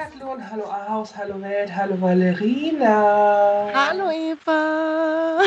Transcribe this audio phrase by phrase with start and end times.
[0.00, 3.70] Hallo Stadtlohn, hallo Ahaus, hallo Welt, hallo Valerina.
[3.74, 5.40] Hallo Eva.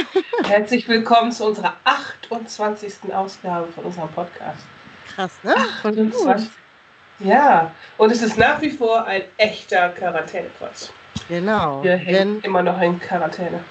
[0.43, 3.11] Herzlich willkommen zu unserer 28.
[3.13, 4.61] Ausgabe von unserem Podcast.
[5.07, 5.55] Krass, ne?
[5.81, 6.13] Voll gut.
[6.13, 6.51] 28.
[7.19, 10.89] Ja, und es ist nach wie vor ein echter Quarantänequatsch.
[11.29, 11.83] Genau.
[11.83, 13.63] Wir hängen immer noch in Quarantäne.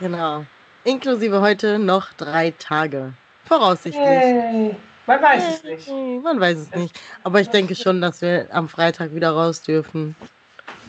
[0.00, 0.44] genau.
[0.82, 3.12] Inklusive heute noch drei Tage.
[3.44, 4.04] Voraussichtlich.
[4.04, 5.86] Hey, man weiß es nicht.
[5.86, 7.00] Hey, Man weiß es nicht.
[7.22, 10.16] Aber ich denke schon, dass wir am Freitag wieder raus dürfen.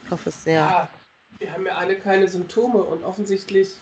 [0.03, 0.61] Ich hoffe es sehr.
[0.61, 0.89] Ja,
[1.39, 3.75] wir haben ja alle keine Symptome und offensichtlich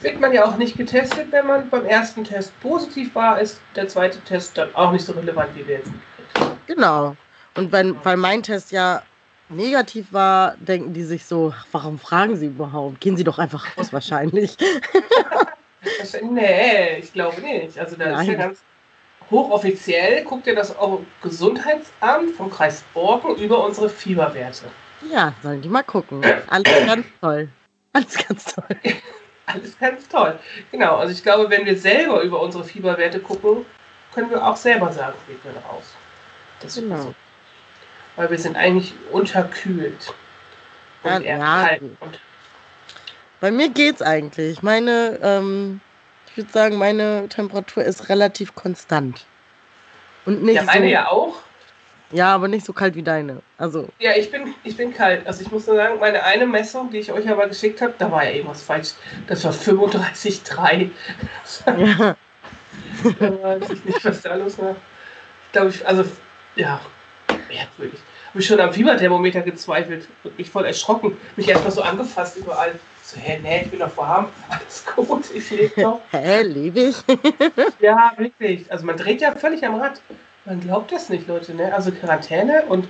[0.00, 3.88] wird man ja auch nicht getestet, wenn man beim ersten Test positiv war, ist der
[3.88, 6.58] zweite Test dann auch nicht so relevant, wie wir jetzt mitkriegen.
[6.66, 7.16] Genau.
[7.54, 9.02] Und wenn, weil mein Test ja
[9.48, 13.00] negativ war, denken die sich so, warum fragen sie überhaupt?
[13.00, 14.56] Gehen sie doch einfach raus wahrscheinlich.
[16.22, 17.78] Nee, ich glaube nicht.
[17.78, 18.58] Also da ist ja ganz
[19.30, 20.74] hochoffiziell, guckt ihr das
[21.22, 24.66] Gesundheitsamt vom Kreis Borken über unsere Fieberwerte.
[25.10, 26.24] Ja, sollen die mal gucken.
[26.48, 27.48] Alles ganz toll.
[27.92, 28.76] Alles ganz toll.
[29.46, 30.38] Alles ganz toll.
[30.72, 33.64] Genau, also ich glaube, wenn wir selber über unsere Fieberwerte gucken,
[34.12, 35.84] können wir auch selber sagen, wir können raus.
[36.60, 36.96] Das ist Genau.
[37.02, 37.14] so.
[38.16, 40.12] Weil wir sind eigentlich unterkühlt.
[41.04, 41.82] Und Ja, eher ja, kalt.
[42.00, 42.20] Und
[43.40, 44.62] Bei mir geht's eigentlich.
[44.62, 45.80] Meine, ähm,
[46.36, 49.24] ich würde sagen, meine Temperatur ist relativ konstant.
[50.26, 51.36] Und nicht ja, meine so, ja auch.
[52.10, 53.40] ja, aber nicht so kalt wie deine.
[53.56, 55.26] Also, Ja, ich bin, ich bin kalt.
[55.26, 58.12] Also ich muss nur sagen, meine eine Messung, die ich euch aber geschickt habe, da
[58.12, 58.90] war ja irgendwas falsch.
[59.28, 60.90] Das war 35,3.
[61.66, 62.16] ja,
[63.18, 64.76] Da weiß ich nicht, was da los war.
[65.46, 66.04] Ich glaube, ich, also,
[66.54, 66.82] ja,
[67.48, 67.98] merkwürdig.
[68.28, 71.16] Habe ich schon am Fieberthermometer gezweifelt und mich voll erschrocken.
[71.36, 72.78] Mich erstmal so angefasst überall.
[73.06, 74.26] So, hä, nee, ich bin noch warm.
[74.48, 76.00] Alles gut, ich lebe noch.
[76.10, 76.96] hä, lebe ich?
[77.80, 78.70] Ja, wirklich.
[78.72, 80.00] Also man dreht ja völlig am Rad.
[80.44, 81.54] Man glaubt das nicht, Leute.
[81.54, 81.72] Ne?
[81.72, 82.88] Also Quarantäne und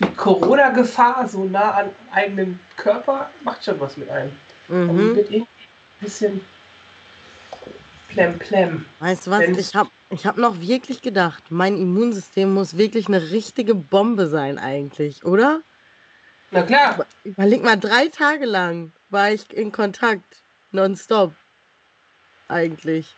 [0.00, 4.32] die Corona-Gefahr so nah an eigenem Körper macht schon was mit einem.
[4.66, 5.14] Man mhm.
[5.14, 6.40] wird irgendwie ein bisschen
[8.08, 8.84] plem plem.
[8.98, 9.40] Weißt du was?
[9.40, 14.26] Wenn- Ich habe ich hab noch wirklich gedacht, mein Immunsystem muss wirklich eine richtige Bombe
[14.26, 15.60] sein eigentlich, oder?
[16.50, 20.42] Na klar, Überleg mal, drei Tage lang war ich in Kontakt.
[20.72, 21.32] Nonstop.
[22.48, 23.14] Eigentlich.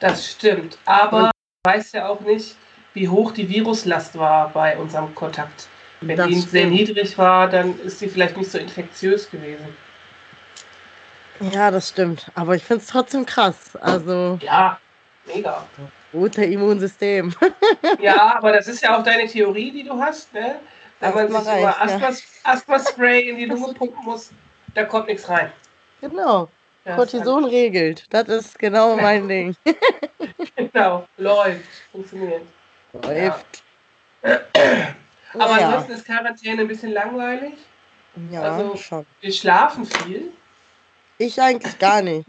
[0.00, 0.76] das stimmt.
[0.86, 1.30] Aber man
[1.64, 2.56] weiß ja auch nicht,
[2.94, 5.68] wie hoch die Viruslast war bei unserem Kontakt.
[6.00, 6.72] Wenn Das die sehr stimmt.
[6.72, 9.76] niedrig war, dann ist sie vielleicht nicht so infektiös gewesen.
[11.52, 12.30] Ja, das stimmt.
[12.34, 13.76] Aber ich finde es trotzdem krass.
[13.76, 14.80] Also, Ja,
[15.26, 15.64] mega.
[16.10, 17.32] gute Immunsystem.
[18.00, 20.58] Ja, aber das ist ja auch deine Theorie, die du hast, ne?
[20.98, 22.08] Wenn man Asthma sich immer reicht, ja.
[22.08, 24.30] Asthma- Asthma-Spray in die Lunge pumpen muss,
[24.74, 25.52] da kommt nichts rein.
[26.00, 26.48] genau.
[26.84, 28.06] Das Cortison regelt.
[28.10, 29.54] Das ist genau mein Ding.
[30.56, 31.60] Genau, läuft,
[31.92, 32.42] funktioniert.
[33.04, 33.62] Läuft.
[34.22, 37.54] Aber ja, ansonsten ist Quarantäne ein bisschen langweilig.
[38.32, 39.06] ja also- schon.
[39.20, 40.32] Wir schlafen viel.
[41.18, 42.26] Ich eigentlich gar nicht.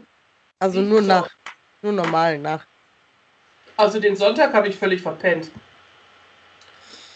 [0.60, 1.08] Also Ich nur so.
[1.08, 1.36] Nacht.
[1.82, 2.68] Nur normal Nacht.
[3.76, 5.50] Also den Sonntag habe ich völlig verpennt.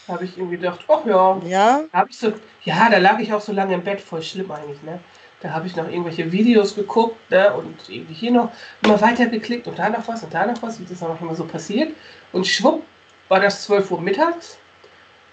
[0.09, 1.83] Habe ich irgendwie gedacht, ach ja, Ja?
[1.93, 2.33] da habe ich so,
[2.65, 4.99] ja, da lag ich auch so lange im Bett, voll schlimm eigentlich, ne?
[5.41, 7.53] Da habe ich noch irgendwelche Videos geguckt, ne?
[7.55, 8.51] Und irgendwie hier noch
[8.83, 11.35] immer weiter geklickt und da noch was und da noch was, wie das auch immer
[11.35, 11.93] so passiert.
[12.33, 12.83] Und schwupp,
[13.29, 14.59] war das 12 Uhr mittags.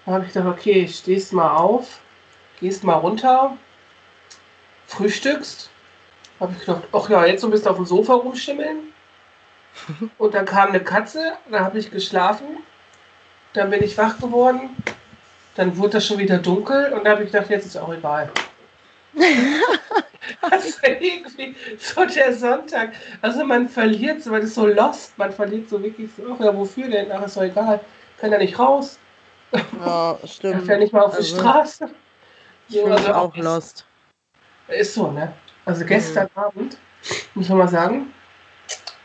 [0.04, 2.00] Da habe ich gedacht, okay, stehst mal auf,
[2.60, 3.56] gehst mal runter,
[4.86, 5.70] frühstückst.
[6.38, 8.92] Habe ich gedacht, ach ja, jetzt so ein bisschen auf dem Sofa rumschimmeln.
[10.18, 12.58] Und dann kam eine Katze, da habe ich geschlafen.
[13.54, 14.70] Dann bin ich wach geworden.
[15.56, 18.30] Dann wurde das schon wieder dunkel und da habe ich gedacht, jetzt ist auch egal.
[20.50, 22.92] das war irgendwie so der Sonntag.
[23.22, 26.54] Also man verliert so, man ist so lost, man verliert so wirklich so, ach ja,
[26.54, 27.10] wofür denn?
[27.12, 27.80] Ach, ist doch egal.
[28.18, 28.98] Kann ja nicht raus.
[29.52, 29.60] Ja,
[30.20, 30.66] Darf stimmt.
[30.66, 31.90] ja nicht mal auf die Also, Straße.
[32.68, 33.86] Ich bin also auch ist- lost.
[34.68, 35.32] Ist so, ne?
[35.64, 36.76] Also gestern Abend,
[37.34, 38.12] muss man mal sagen,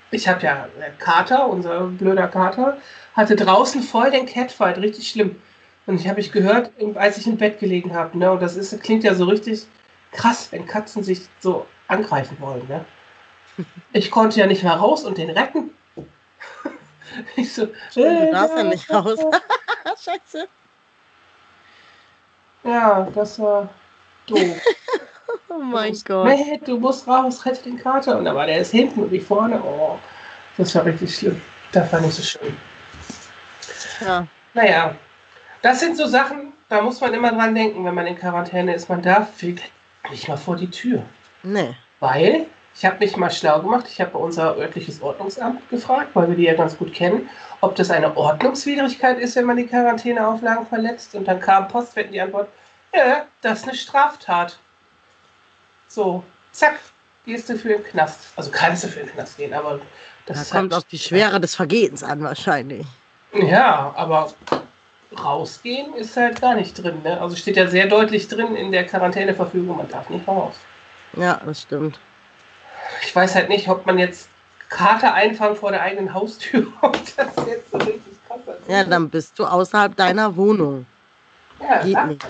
[0.09, 0.67] ich habe ja
[0.97, 2.77] Kater, unser blöder Kater,
[3.13, 5.39] hatte draußen voll den Catfight, richtig schlimm.
[5.85, 8.31] Und ich habe ich gehört, als ich im Bett gelegen habe, ne?
[8.31, 9.65] Und das ist, klingt ja so richtig
[10.11, 12.85] krass, wenn Katzen sich so angreifen wollen, ne?
[13.93, 15.71] Ich konnte ja nicht mehr raus und den retten.
[17.35, 19.19] Ich so, Du darfst ja nicht raus.
[20.01, 20.47] Scheiße.
[22.63, 23.69] Ja, das war
[24.27, 24.39] doof.
[25.47, 26.25] Oh mein Gott.
[26.25, 28.17] Matt, du musst raus, rette den Kater.
[28.17, 29.61] Und da war der ist hinten und nicht vorne.
[29.61, 29.97] Oh,
[30.57, 31.41] das war richtig schlimm.
[31.73, 32.57] Das war nicht so schön.
[33.99, 34.27] Ja.
[34.53, 34.95] Naja,
[35.61, 38.89] das sind so Sachen, da muss man immer dran denken, wenn man in Quarantäne ist.
[38.89, 39.71] Man darf wirklich
[40.09, 41.03] nicht mal vor die Tür.
[41.43, 41.75] Nee.
[41.99, 46.29] Weil, ich habe mich mal schlau gemacht, ich habe bei unser örtliches Ordnungsamt gefragt, weil
[46.29, 47.29] wir die ja ganz gut kennen,
[47.61, 51.13] ob das eine Ordnungswidrigkeit ist, wenn man die Quarantäneauflagen verletzt.
[51.15, 52.49] Und dann kam Postwend die Antwort,
[52.93, 54.57] ja, das ist eine Straftat.
[55.87, 56.79] So, zack,
[57.25, 58.31] gehst du für den Knast.
[58.35, 59.79] Also kannst du für den Knast gehen, aber
[60.25, 62.85] das Da kommt halt, auf die Schwere des Vergehens an, wahrscheinlich.
[63.33, 64.33] Ja, aber
[65.17, 67.01] rausgehen ist halt gar nicht drin.
[67.03, 67.19] Ne?
[67.19, 70.55] Also steht ja sehr deutlich drin in der Quarantäneverfügung, man darf nicht raus.
[71.13, 71.99] Ja, das stimmt.
[73.03, 74.29] Ich weiß halt nicht, ob man jetzt
[74.69, 78.69] Karte einfangen vor der eigenen Haustür, ob das jetzt so richtig krass ist.
[78.69, 80.85] Ja, dann bist du außerhalb deiner Wohnung.
[81.61, 82.25] ja, Geht nicht.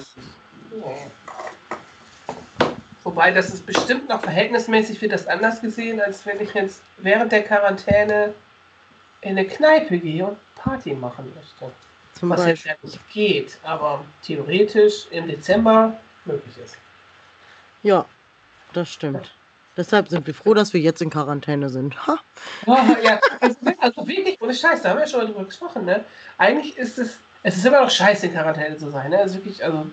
[3.04, 7.32] Wobei, das ist bestimmt noch verhältnismäßig wird das anders gesehen, als wenn ich jetzt während
[7.32, 8.34] der Quarantäne
[9.22, 11.74] in eine Kneipe gehe und Party machen möchte.
[12.22, 12.72] Zum Was jetzt Beispiel.
[12.72, 16.78] ja nicht geht, aber theoretisch im Dezember möglich ist.
[17.82, 18.06] Ja,
[18.74, 19.34] das stimmt.
[19.76, 21.96] Deshalb sind wir froh, dass wir jetzt in Quarantäne sind.
[22.06, 22.20] Ha.
[22.68, 26.06] Oh, ja, also, also wirklich, ohne Scheiß, da haben wir schon drüber gesprochen, ne?
[26.38, 29.18] Eigentlich ist es, es ist immer noch scheiße, in Quarantäne zu sein, ne?
[29.18, 29.88] Also wirklich, also,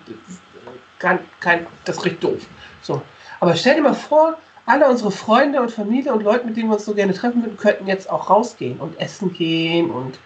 [0.99, 2.47] das kein, das richtig doof.
[2.83, 3.01] So.
[3.41, 4.37] Aber stell dir mal vor,
[4.67, 7.57] alle unsere Freunde und Familie und Leute, mit denen wir uns so gerne treffen würden,
[7.57, 10.19] könnten jetzt auch rausgehen und essen gehen und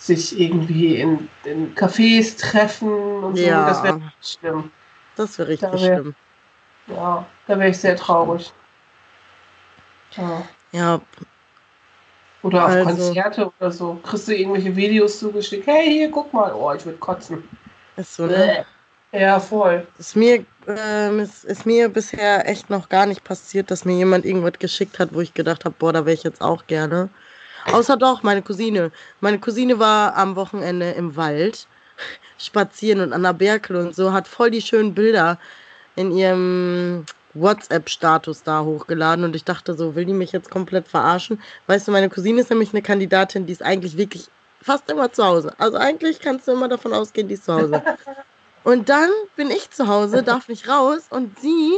[0.00, 2.90] sich irgendwie in, in Cafés treffen
[3.22, 3.42] und so.
[3.42, 3.68] Ja.
[3.68, 4.70] Das wäre schlimm.
[5.16, 6.14] Das wäre richtig Da wär- schlimm.
[6.88, 8.52] Ja, da wäre ich sehr traurig.
[10.12, 10.42] Ja.
[10.72, 11.00] Ja,
[12.42, 13.94] Oder auf Also- Konzerte oder so.
[14.02, 15.66] Kriegst du irgendwelche Videos zugeschickt?
[15.66, 16.52] Hey, hier, guck mal.
[16.54, 17.46] Oh, ich würde kotzen.
[17.96, 18.64] ist so, ne?
[19.12, 19.86] Ja, voll.
[19.98, 24.24] Ist mir, ähm, ist, ist mir bisher echt noch gar nicht passiert, dass mir jemand
[24.24, 27.10] irgendwas geschickt hat, wo ich gedacht habe, boah, da wäre ich jetzt auch gerne.
[27.66, 28.90] Außer doch, meine Cousine.
[29.20, 31.66] Meine Cousine war am Wochenende im Wald
[32.38, 35.38] spazieren und an der Berkel und so, hat voll die schönen Bilder
[35.96, 37.04] in ihrem
[37.34, 41.40] WhatsApp-Status da hochgeladen und ich dachte so, will die mich jetzt komplett verarschen?
[41.66, 44.28] Weißt du, meine Cousine ist nämlich eine Kandidatin, die ist eigentlich wirklich
[44.62, 45.52] fast immer zu Hause.
[45.58, 47.82] Also eigentlich kannst du immer davon ausgehen, die ist zu Hause.
[48.64, 51.72] Und dann bin ich zu Hause, darf nicht raus und sie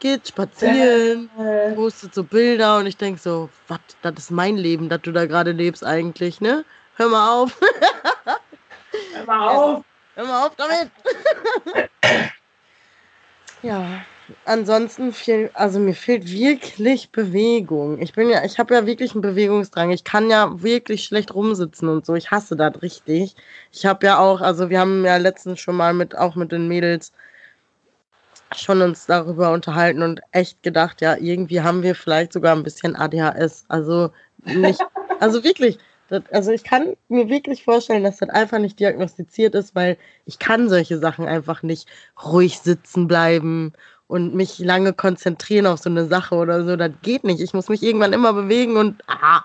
[0.00, 4.88] geht spazieren, Äh, postet so Bilder und ich denke so, was, das ist mein Leben,
[4.88, 6.64] das du da gerade lebst eigentlich, ne?
[6.96, 7.60] Hör mal auf,
[9.14, 9.84] hör mal auf.
[10.14, 10.90] hör mal auf damit.
[13.62, 14.04] ja,
[14.44, 18.00] ansonsten viel, also mir fehlt wirklich Bewegung.
[18.00, 19.90] Ich bin ja, ich habe ja wirklich einen Bewegungsdrang.
[19.90, 22.14] Ich kann ja wirklich schlecht rumsitzen und so.
[22.14, 23.36] Ich hasse das richtig.
[23.72, 26.68] Ich habe ja auch, also wir haben ja letztens schon mal mit, auch mit den
[26.68, 27.12] Mädels
[28.56, 32.96] schon uns darüber unterhalten und echt gedacht, ja, irgendwie haben wir vielleicht sogar ein bisschen
[32.96, 33.64] ADHS.
[33.68, 34.10] Also
[34.44, 34.80] nicht,
[35.20, 35.78] also wirklich,
[36.08, 40.38] das, also ich kann mir wirklich vorstellen, dass das einfach nicht diagnostiziert ist, weil ich
[40.38, 41.88] kann solche Sachen einfach nicht
[42.24, 43.72] ruhig sitzen bleiben
[44.08, 46.76] und mich lange konzentrieren auf so eine Sache oder so.
[46.76, 47.40] Das geht nicht.
[47.40, 49.42] Ich muss mich irgendwann immer bewegen und ah.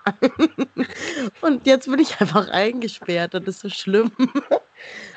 [1.42, 3.34] und jetzt bin ich einfach eingesperrt.
[3.34, 4.10] Das ist so schlimm.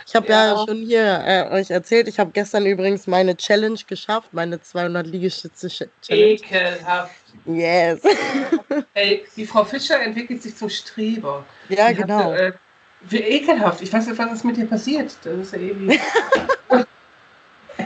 [0.07, 0.53] Ich habe ja.
[0.53, 0.65] Ja.
[0.65, 5.67] schon hier äh, euch erzählt, ich habe gestern übrigens meine Challenge geschafft, meine 200 Liegestütze
[5.67, 5.91] Challenge.
[6.09, 7.11] Ekelhaft.
[7.45, 7.99] Yes.
[8.93, 11.45] Ey, die Frau Fischer entwickelt sich zum Streber.
[11.67, 12.31] Ja, Die genau.
[12.31, 12.53] Hatte, äh,
[13.01, 13.81] wie ekelhaft.
[13.81, 15.13] Ich weiß nicht, was ist mit dir passiert.
[15.23, 15.99] Das ist ja irgendwie.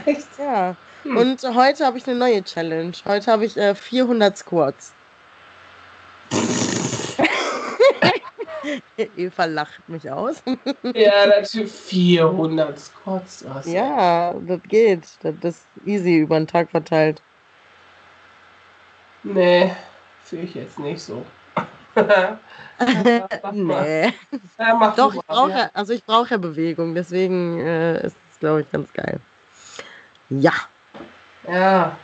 [0.06, 0.28] Echt?
[0.38, 0.76] Ja.
[1.02, 1.16] Hm.
[1.16, 2.92] Und heute habe ich eine neue Challenge.
[3.04, 4.92] Heute habe ich äh, 400 Squats.
[9.16, 10.42] Eva lacht mich aus.
[10.94, 13.42] Ja, natürlich 400 Squats.
[13.42, 15.08] Ist Ja, das geht.
[15.22, 17.22] Das ist easy über den Tag verteilt.
[19.22, 19.72] Nee,
[20.24, 21.24] fühle ich jetzt nicht so.
[23.52, 24.12] Nee.
[24.58, 25.70] Ja, Doch, du ich brauche ja.
[25.74, 29.20] also ich brauche ja Bewegung, deswegen äh, ist es, glaube ich, ganz geil.
[30.30, 30.52] Ja.
[31.46, 31.96] Ja,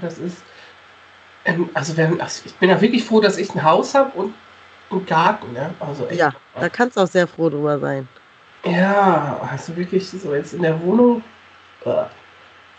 [0.00, 0.38] das ist.
[1.44, 4.34] Ähm, also, wenn, also, ich bin ja wirklich froh, dass ich ein Haus habe und
[4.96, 5.52] einen Garten.
[5.52, 5.74] Ne?
[5.80, 6.18] Also echt.
[6.18, 8.08] Ja, da kannst du auch sehr froh drüber sein.
[8.64, 11.22] Ja, also wirklich so jetzt in der Wohnung.
[11.84, 12.04] Äh,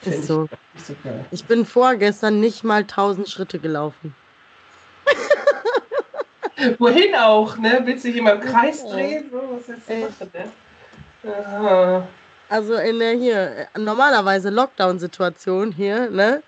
[0.02, 0.48] Ist ich so.
[0.74, 0.96] Nicht so.
[1.32, 4.16] Ich bin vorgestern nicht mal 1000 Schritte gelaufen.
[6.80, 7.82] Wohin auch, ne?
[7.84, 9.30] Willst du dich immer im Kreis drehen?
[9.32, 11.32] So, was willst du machen, ne?
[11.32, 12.08] Aha.
[12.50, 16.42] Also in der hier, äh, normalerweise Lockdown-Situation hier, ne?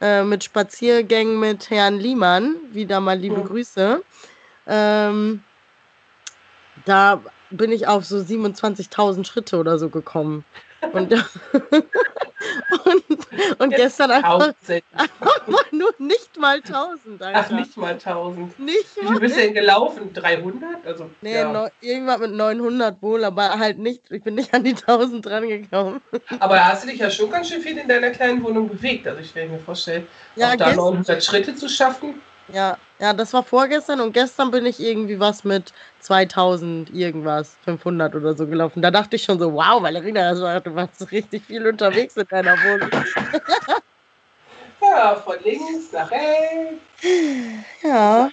[0.00, 3.46] Äh, mit Spaziergängen mit Herrn Liemann, wieder mal liebe Ja.
[3.46, 4.02] Grüße.
[4.66, 5.42] Ähm,
[6.84, 10.44] da bin ich auf so 27.000 Schritte oder so gekommen.
[10.92, 11.12] Und,
[12.84, 13.04] und
[13.60, 14.52] Und gestern einfach,
[14.92, 17.22] einfach mal nur nicht mal 1000.
[17.22, 17.40] Alter.
[17.44, 18.58] Ach, nicht mal 1000.
[18.58, 19.12] Nicht Wie mal.
[19.12, 20.12] viel bist du denn gelaufen?
[20.12, 20.84] 300?
[20.86, 21.52] Also, Nee, ja.
[21.52, 25.48] neu- irgendwas mit 900 wohl, aber halt nicht, ich bin nicht an die 1000 dran
[25.48, 26.00] gekommen.
[26.40, 29.06] Aber da hast du dich ja schon ganz schön viel in deiner kleinen Wohnung bewegt.
[29.06, 32.20] Also ich werde mir vorstellen, Ja, auch da gest- 900 Schritte zu schaffen.
[32.52, 38.14] ja, ja, das war vorgestern und gestern bin ich irgendwie was mit 2000 irgendwas, 500
[38.14, 38.80] oder so gelaufen.
[38.80, 42.26] Da dachte ich schon so, wow, Valerina, das war, du warst richtig viel unterwegs in
[42.28, 42.90] deiner Wohnung.
[44.80, 46.82] Ja, von links nach rechts.
[47.84, 48.30] Ja.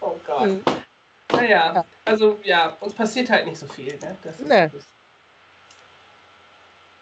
[0.00, 0.42] Oh Gott.
[0.42, 0.62] hm.
[1.32, 1.84] Naja, Ja.
[2.04, 3.96] also ja, uns passiert halt nicht so viel.
[3.98, 4.16] Ne?
[4.22, 4.70] Das ist, Nee.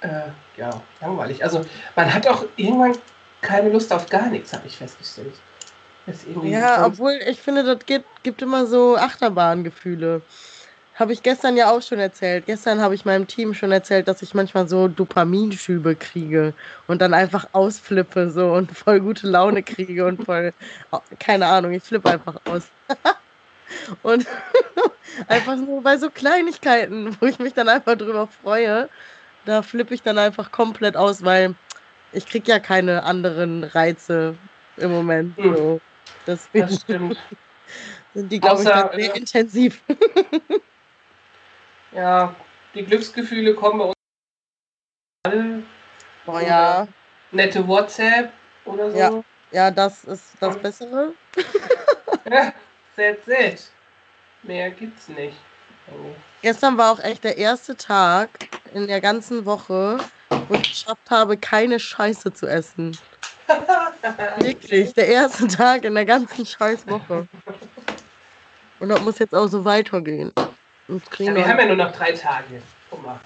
[0.00, 1.42] das, äh, ja, langweilig.
[1.42, 1.64] Also
[1.96, 2.96] man hat auch irgendwann
[3.40, 5.34] keine Lust auf gar nichts, habe ich festgestellt.
[6.06, 10.22] Das ist irgendwie ja, obwohl ich finde, das gibt, gibt immer so Achterbahngefühle.
[10.94, 12.46] Habe ich gestern ja auch schon erzählt.
[12.46, 16.54] Gestern habe ich meinem Team schon erzählt, dass ich manchmal so Dopaminschübe kriege
[16.86, 20.52] und dann einfach ausflippe so und voll gute Laune kriege und voll,
[21.18, 22.68] keine Ahnung, ich flippe einfach aus.
[24.02, 24.26] und
[25.28, 28.88] einfach nur bei so Kleinigkeiten, wo ich mich dann einfach drüber freue,
[29.44, 31.54] da flippe ich dann einfach komplett aus, weil
[32.12, 34.36] ich kriege ja keine anderen Reize
[34.76, 35.36] im Moment.
[35.36, 35.56] Hm.
[35.56, 35.80] So.
[36.26, 37.18] Deswegen das stimmt.
[38.14, 39.82] sind die, glaube ich, Außer, dann sehr äh, intensiv.
[41.94, 42.34] Ja,
[42.74, 43.94] die Glücksgefühle kommen bei uns
[45.24, 45.62] alle.
[46.24, 46.88] Boah, ja.
[47.30, 48.32] Nette WhatsApp
[48.64, 48.96] oder so.
[48.96, 49.24] Ja.
[49.52, 51.12] Ja, das ist das Bessere.
[52.30, 52.54] Ja,
[52.96, 53.70] that's it.
[54.42, 55.36] Mehr gibt's nicht.
[55.86, 58.30] Also, Gestern war auch echt der erste Tag
[58.72, 59.98] in der ganzen Woche,
[60.48, 62.96] wo ich geschafft habe, keine Scheiße zu essen.
[64.38, 67.26] Wirklich, der erste Tag in der ganzen Scheißwoche.
[68.80, 70.32] Und das muss jetzt auch so weitergehen.
[71.18, 72.62] Ja, wir haben ja nur noch drei Tage.
[72.90, 73.20] Guck mal.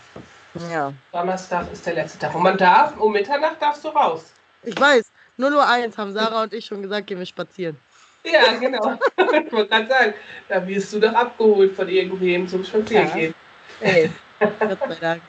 [0.71, 0.93] ja.
[1.13, 2.35] Donnerstag ist der letzte Tag.
[2.35, 4.33] Und man darf, um Mitternacht darfst du raus.
[4.63, 7.77] Ich weiß, nur nur eins haben Sarah und ich schon gesagt, gehen wir spazieren.
[8.25, 8.99] Ja, genau.
[9.17, 10.15] ich wollte gerade sagen,
[10.49, 13.35] da wirst du doch abgeholt von irgendwem zum Spazierengehen.
[13.81, 15.23] Ey, Gott sei Dank.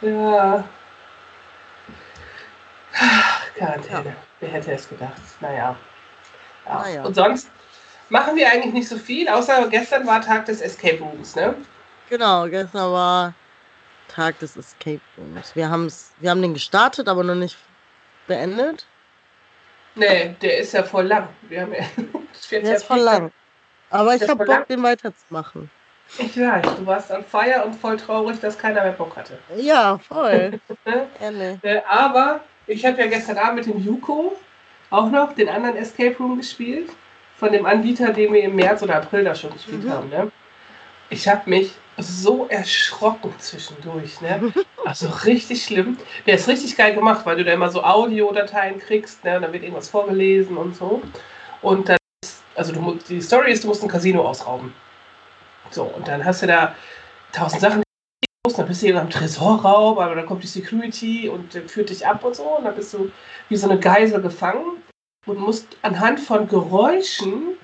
[0.00, 0.64] Ja.
[3.56, 4.14] Quarantäne.
[4.40, 5.20] Wer hätte es gedacht?
[5.40, 5.76] Naja.
[6.66, 6.82] Ja.
[6.82, 7.04] Naja.
[7.04, 7.50] Und sonst
[8.08, 11.54] machen wir eigentlich nicht so viel, außer gestern war Tag des Escape Rooms, ne?
[12.08, 13.34] Genau, gestern war
[14.08, 15.54] Tag des Escape Rooms.
[15.54, 17.56] Wir, haben's, wir haben den gestartet, aber noch nicht
[18.26, 18.86] beendet.
[19.94, 21.28] Nee, der ist ja voll lang.
[21.48, 21.84] Wir haben ja,
[22.50, 23.32] Der ist voll lang.
[23.90, 25.70] Aber ich habe Bock, den weiterzumachen.
[26.18, 29.38] Ich weiß, du warst on fire und voll traurig, dass keiner mehr Bock hatte.
[29.56, 30.60] Ja, voll.
[31.20, 31.58] Ehrlich.
[31.62, 32.40] Äh, aber
[32.70, 34.36] ich habe ja gestern Abend mit dem Yuko
[34.90, 36.90] auch noch den anderen Escape Room gespielt.
[37.36, 39.90] Von dem Anbieter, den wir im März oder April da schon gespielt Mhm.
[39.90, 40.08] haben.
[40.10, 40.30] Ne?
[41.08, 44.20] Ich habe mich so erschrocken zwischendurch.
[44.20, 44.52] Ne?
[44.84, 45.98] Also richtig schlimm.
[46.26, 49.22] Der ist richtig geil gemacht, weil du da immer so Audiodateien kriegst.
[49.24, 49.36] Ne?
[49.36, 51.02] Und dann wird irgendwas vorgelesen und so.
[51.60, 54.72] Und dann ist, also du, die Story ist, du musst ein Casino ausrauben.
[55.70, 56.74] So, und dann hast du da
[57.32, 57.82] tausend Sachen
[58.58, 62.06] dann bist du hier am Tresorraum, aber dann kommt die Security und äh, führt dich
[62.06, 62.56] ab und so.
[62.56, 63.10] Und dann bist du
[63.48, 64.82] wie so eine Geisel gefangen
[65.26, 67.56] und musst anhand von Geräuschen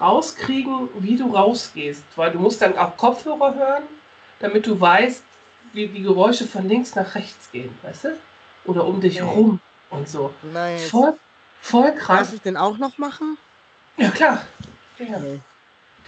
[0.00, 2.04] rauskriegen, wie du rausgehst.
[2.16, 3.84] Weil du musst dann auch Kopfhörer hören,
[4.40, 5.22] damit du weißt,
[5.72, 8.16] wie die Geräusche von links nach rechts gehen, weißt du?
[8.64, 9.34] Oder um dich Okay.
[9.34, 10.32] rum und so.
[10.42, 10.90] Nice.
[10.90, 11.14] Voll,
[11.60, 12.32] voll krass.
[12.32, 13.36] ich den auch noch machen?
[13.96, 14.44] Ja, klar.
[14.98, 15.18] Ja.
[15.18, 15.40] Nee.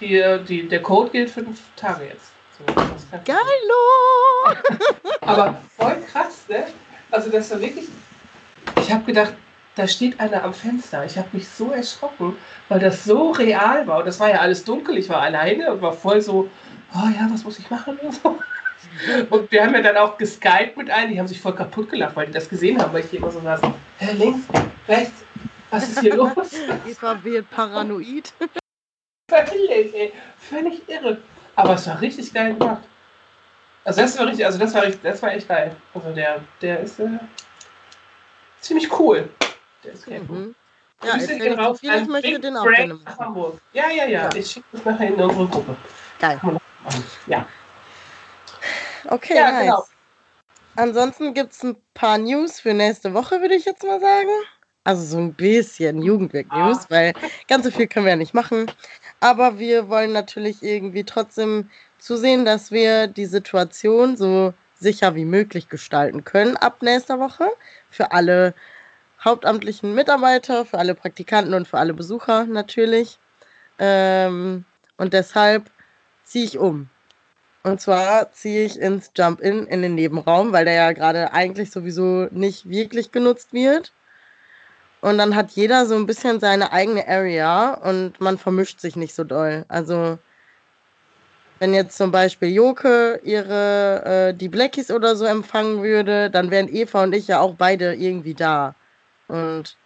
[0.01, 2.33] Die, äh, die, der Code gilt fünf Tage jetzt.
[2.59, 2.65] So,
[3.25, 4.57] Geilo!
[5.21, 6.67] Aber voll krass, ne?
[7.11, 7.89] Also das war wirklich.
[8.81, 9.35] Ich habe gedacht,
[9.75, 11.05] da steht einer am Fenster.
[11.05, 12.37] Ich habe mich so erschrocken,
[12.69, 13.99] weil das so real war.
[13.99, 14.97] Und das war ja alles dunkel.
[14.97, 16.49] Ich war alleine und war voll so,
[16.95, 18.39] oh ja, was muss ich machen und so.
[19.31, 22.17] Und wir haben ja dann auch geskypt mit allen, die haben sich voll kaputt gelacht,
[22.17, 23.61] weil die das gesehen haben, weil ich hier immer so saß,
[23.99, 24.47] hä, links,
[24.89, 25.25] rechts,
[25.71, 26.33] was ist hier los?
[26.87, 28.33] Eva wird paranoid.
[29.29, 31.19] Völlig, ey, völlig irre.
[31.57, 32.83] Aber es war richtig geil gemacht.
[33.85, 35.75] Also das war richtig, also das war richtig, das war echt geil.
[35.95, 37.09] Also der, der ist äh,
[38.61, 39.29] ziemlich cool.
[39.85, 40.19] Der ist cool.
[40.21, 40.55] Mhm.
[41.05, 42.99] Ja, Grüße raus viel, an ich möchte Big den auch gerne.
[43.19, 43.61] Hamburg.
[43.73, 44.35] Ja, ja, ja, Ja.
[44.35, 45.77] Ich schicke das nachher in unsere Gruppe.
[46.19, 46.41] Geil.
[47.27, 47.47] Ja.
[49.09, 49.63] Okay, Ja, nice.
[49.65, 49.85] genau.
[50.77, 54.29] Ansonsten gibt es ein paar News für nächste Woche, würde ich jetzt mal sagen.
[54.85, 56.87] Also so ein bisschen Jugendwerk-News, Ah.
[56.91, 57.13] weil
[57.49, 58.71] ganz so viel können wir ja nicht machen.
[59.21, 65.69] Aber wir wollen natürlich irgendwie trotzdem zusehen, dass wir die Situation so sicher wie möglich
[65.69, 67.49] gestalten können ab nächster Woche.
[67.91, 68.55] Für alle
[69.25, 73.19] hauptamtlichen Mitarbeiter, für alle Praktikanten und für alle Besucher natürlich.
[73.79, 74.65] Ähm,
[74.99, 75.71] und deshalb
[76.25, 76.89] ziehe ich um.
[77.63, 82.29] Und zwar ziehe ich ins Jump-In in den Nebenraum, weil der ja gerade eigentlich sowieso
[82.31, 83.93] nicht wirklich genutzt wird.
[85.01, 89.15] Und dann hat jeder so ein bisschen seine eigene Area und man vermischt sich nicht
[89.15, 89.65] so doll.
[89.69, 90.19] Also
[91.59, 96.69] wenn jetzt zum Beispiel Joke ihre äh, die Blackies oder so empfangen würde, dann wären
[96.69, 98.75] Eva und ich ja auch beide irgendwie da.
[99.29, 99.77] Und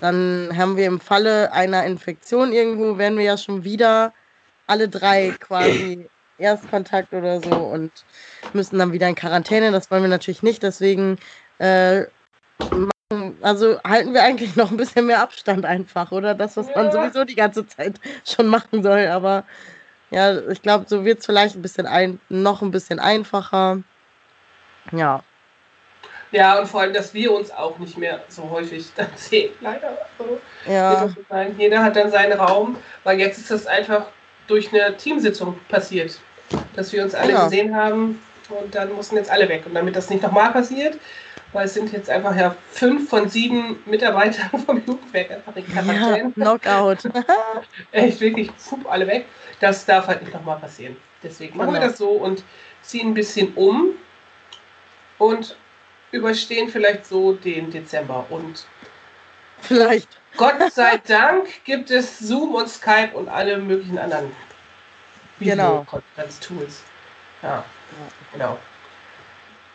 [0.00, 4.12] dann haben wir im Falle einer Infektion irgendwo, werden wir ja schon wieder
[4.66, 6.08] alle drei quasi
[6.38, 7.90] Erstkontakt oder so und
[8.52, 9.72] müssen dann wieder in Quarantäne.
[9.72, 10.62] Das wollen wir natürlich nicht.
[10.62, 11.18] Deswegen
[11.58, 12.04] äh,
[13.40, 16.34] also halten wir eigentlich noch ein bisschen mehr Abstand einfach, oder?
[16.34, 17.94] Das, was man sowieso die ganze Zeit
[18.26, 19.06] schon machen soll.
[19.06, 19.44] Aber
[20.10, 23.78] ja, ich glaube, so wird es vielleicht ein bisschen ein, noch ein bisschen einfacher.
[24.92, 25.22] Ja.
[26.32, 29.96] Ja, und vor allem, dass wir uns auch nicht mehr so häufig dann sehen, leider.
[30.18, 30.38] So.
[30.70, 31.08] Ja.
[31.56, 34.08] Jeder hat dann seinen Raum, weil jetzt ist das einfach
[34.48, 36.18] durch eine Teamsitzung passiert,
[36.76, 37.44] dass wir uns alle Genau.
[37.44, 39.62] gesehen haben und dann mussten jetzt alle weg.
[39.64, 40.98] Und damit das nicht nochmal passiert,
[41.52, 45.82] weil es sind jetzt einfach ja fünf von sieben Mitarbeitern vom Jugendwerk einfach in Ja,
[45.82, 46.32] Quarantäne.
[46.32, 46.98] Knockout.
[47.92, 49.26] Echt wirklich, pfupp, alle weg.
[49.60, 50.96] Das darf halt nicht nochmal passieren.
[51.22, 51.90] Deswegen machen wir Genau.
[51.90, 52.44] das so und
[52.82, 53.90] ziehen ein bisschen um
[55.18, 55.56] und
[56.12, 58.24] überstehen vielleicht so den Dezember.
[58.30, 58.66] Und
[59.60, 60.08] Vielleicht.
[60.36, 64.30] Gott sei Dank gibt es Zoom und Skype und alle möglichen anderen
[65.40, 65.80] Genau.
[65.80, 66.82] Videokonferenz-Tools.
[67.42, 67.64] Ja,
[68.32, 68.58] genau.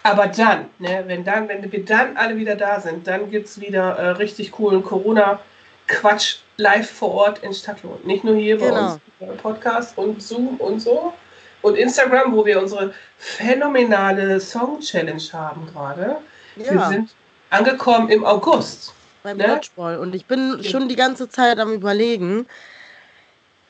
[0.03, 3.59] Aber dann, ne, wenn dann, wenn wir dann alle wieder da sind, dann gibt es
[3.61, 7.99] wieder äh, richtig coolen Corona-Quatsch live vor Ort in Stadtlohn.
[8.03, 8.93] Nicht nur hier bei Genau.
[8.93, 11.13] uns im Podcast und Zoom und so.
[11.61, 16.17] Und Instagram, wo wir unsere phänomenale Song-Challenge haben gerade.
[16.57, 17.09] Wir Ja, sind
[17.49, 18.93] angekommen im August.
[19.23, 19.47] beim ne?
[19.47, 19.97] Dodgeball.
[19.99, 22.45] Und ich bin schon die ganze Zeit am überlegen.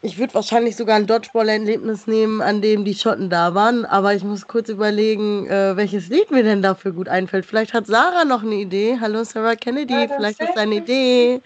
[0.05, 3.85] Ich würde wahrscheinlich sogar ein Dodgeball-Erlebnis nehmen, an dem die Schotten da waren.
[3.85, 7.45] Aber ich muss kurz überlegen, äh, welches Lied mir denn dafür gut einfällt.
[7.45, 8.97] Vielleicht hat Sarah noch eine Idee.
[8.99, 11.41] Hallo Sarah Kennedy, Ja, das vielleicht hast du wär- eine Idee.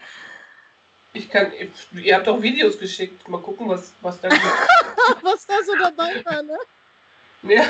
[1.12, 1.52] Ich kann,
[1.94, 3.28] ihr habt doch Videos geschickt.
[3.28, 4.28] Mal gucken, was, was da.
[5.22, 6.58] Was da so dabei war, ne?
[7.54, 7.64] ja.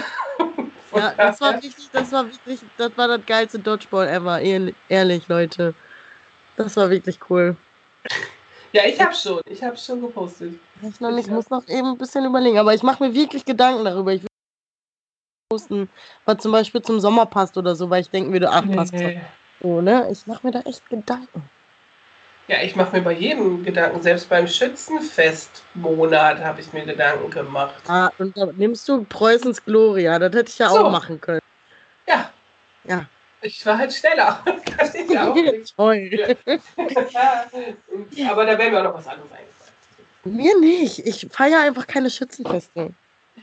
[0.95, 4.41] Ja, das war richtig, das war wirklich, das war das geilste Dodgeball ever.
[4.89, 5.75] Ehrlich Leute.
[6.57, 7.57] Das war wirklich cool.
[8.73, 9.41] Ja, ich habe schon.
[9.47, 10.55] Ich habe schon gepostet.
[10.83, 13.85] Ich noch nicht, muss noch eben ein bisschen überlegen, aber ich mache mir wirklich Gedanken
[13.85, 14.13] darüber.
[14.13, 14.29] Ich will
[15.51, 15.89] posten,
[16.25, 18.99] was zum Beispiel zum Sommer passt oder so, weil ich denken würde, ach, passt doch
[19.01, 19.21] Nee.
[19.63, 20.09] so, ne?
[20.11, 21.49] Ich mache mir da echt Gedanken.
[22.49, 24.01] Ja, ich mache mir bei jedem Gedanken.
[24.03, 27.75] Selbst beim Schützenfestmonat habe ich mir Gedanken gemacht.
[27.87, 30.87] Ah, und da nimmst du Preußens Gloria, das hätte ich ja So.
[30.87, 31.41] auch machen können.
[32.07, 32.31] Ja.
[32.85, 33.05] Ja.
[33.43, 34.43] Ich war halt schneller.
[34.45, 35.77] Kann ich ja auch nicht.
[35.77, 36.37] Toll.
[38.29, 39.49] Aber da wäre mir auch noch was anderes eingefallen.
[40.25, 41.07] Mir nicht.
[41.07, 42.93] Ich feiere einfach keine Schützenfeste.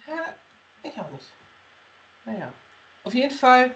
[0.08, 0.36] Ja,
[0.84, 1.32] ich auch nicht.
[2.26, 2.54] Naja.
[3.04, 3.72] Auf jeden Fall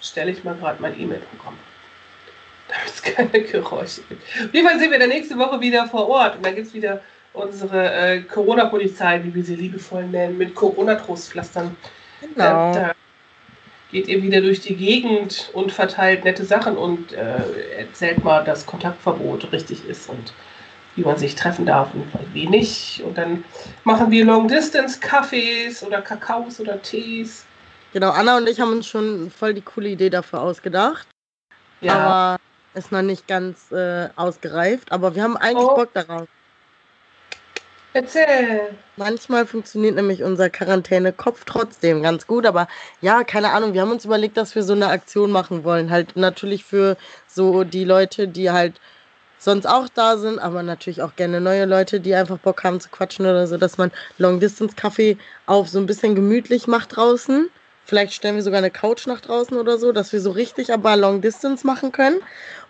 [0.00, 1.56] stelle ich mal gerade mein E-Mail-Programm.
[2.68, 4.22] Damit es keine Geräusche gibt.
[4.22, 6.36] Auf jeden Fall sind wir dann nächste Woche wieder vor Ort.
[6.36, 7.00] Und dann gibt es wieder
[7.32, 11.76] unsere äh, Corona-Polizei, wie wir sie liebevoll nennen, mit Corona-Trostpflastern.
[12.20, 12.34] Genau.
[12.36, 12.94] Da, da
[13.90, 18.66] geht ihr wieder durch die Gegend und verteilt nette Sachen und äh, erzählt mal, dass
[18.66, 20.32] Kontaktverbot richtig ist und
[20.96, 23.02] wie man sich treffen darf und wie nicht.
[23.04, 23.44] Und dann
[23.84, 27.46] machen wir Long-Distance-Kaffees oder Kakaos oder Tees.
[27.92, 31.06] Genau, Anna und ich haben uns schon voll die coole Idee dafür ausgedacht.
[31.80, 32.40] Ja, Aber
[32.74, 34.92] ist noch nicht ganz äh, ausgereift.
[34.92, 35.76] Aber wir haben eigentlich Oh.
[35.76, 36.28] Bock darauf.
[37.98, 38.60] Erzähl.
[38.96, 42.68] Manchmal funktioniert nämlich unser Quarantäne-Kopf trotzdem ganz gut, aber
[43.00, 45.90] ja, keine Ahnung, wir haben uns überlegt, dass wir so eine Aktion machen wollen.
[45.90, 48.80] Halt natürlich für so die Leute, die halt
[49.38, 52.88] sonst auch da sind, aber natürlich auch gerne neue Leute, die einfach Bock haben zu
[52.88, 57.48] quatschen oder so, dass man Long-Distance-Kaffee auf so ein bisschen gemütlich macht draußen.
[57.84, 60.94] Vielleicht stellen wir sogar eine Couch nach draußen oder so, dass wir so richtig aber
[60.96, 62.20] Long Distance machen können.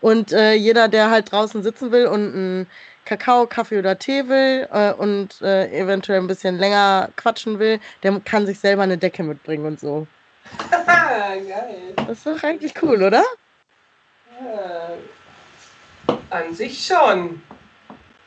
[0.00, 2.66] Und äh, jeder, der halt draußen sitzen will und einen
[3.08, 8.20] Kakao, Kaffee oder Tee will äh, und äh, eventuell ein bisschen länger quatschen will, der
[8.20, 10.06] kann sich selber eine Decke mitbringen und so.
[10.86, 11.94] Geil.
[11.96, 13.24] Das ist doch eigentlich cool, oder?
[14.42, 14.90] Ja.
[16.28, 17.40] An sich schon.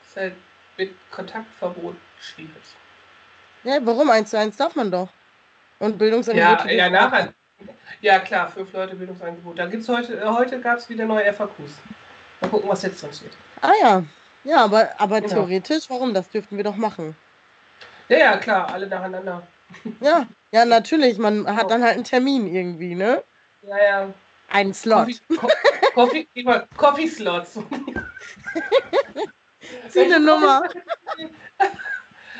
[0.07, 0.33] Ist halt
[0.77, 2.51] mit Kontaktverbot schwierig.
[3.63, 4.09] Ja, warum?
[4.09, 5.09] Eins zu eins darf man doch.
[5.77, 6.73] Und Ja, Bildungsangebote.
[6.73, 7.33] ja, nachher.
[8.01, 9.59] Ja, klar, fünf Leute Bildungsangebot.
[9.59, 11.79] Da gibt's heute, äh, heute gab es wieder neue FAQs.
[12.41, 13.33] Mal gucken, was jetzt drin steht.
[13.61, 14.03] Ah ja.
[14.43, 15.33] Ja, aber, aber Genau.
[15.33, 16.13] theoretisch, warum?
[16.13, 17.15] Das dürften wir doch machen.
[18.09, 19.43] Ja, ja, klar, alle nacheinander.
[20.01, 21.17] Ja, ja, natürlich.
[21.17, 23.23] Man hat dann halt einen Termin irgendwie, ne?
[23.61, 24.13] Ja, ja.
[24.49, 25.07] Einen Slot.
[25.29, 25.47] Coffee, Co
[25.93, 26.27] Coffee,
[26.75, 27.59] Coffee Slots.
[29.89, 30.63] Zieh eine Nummer.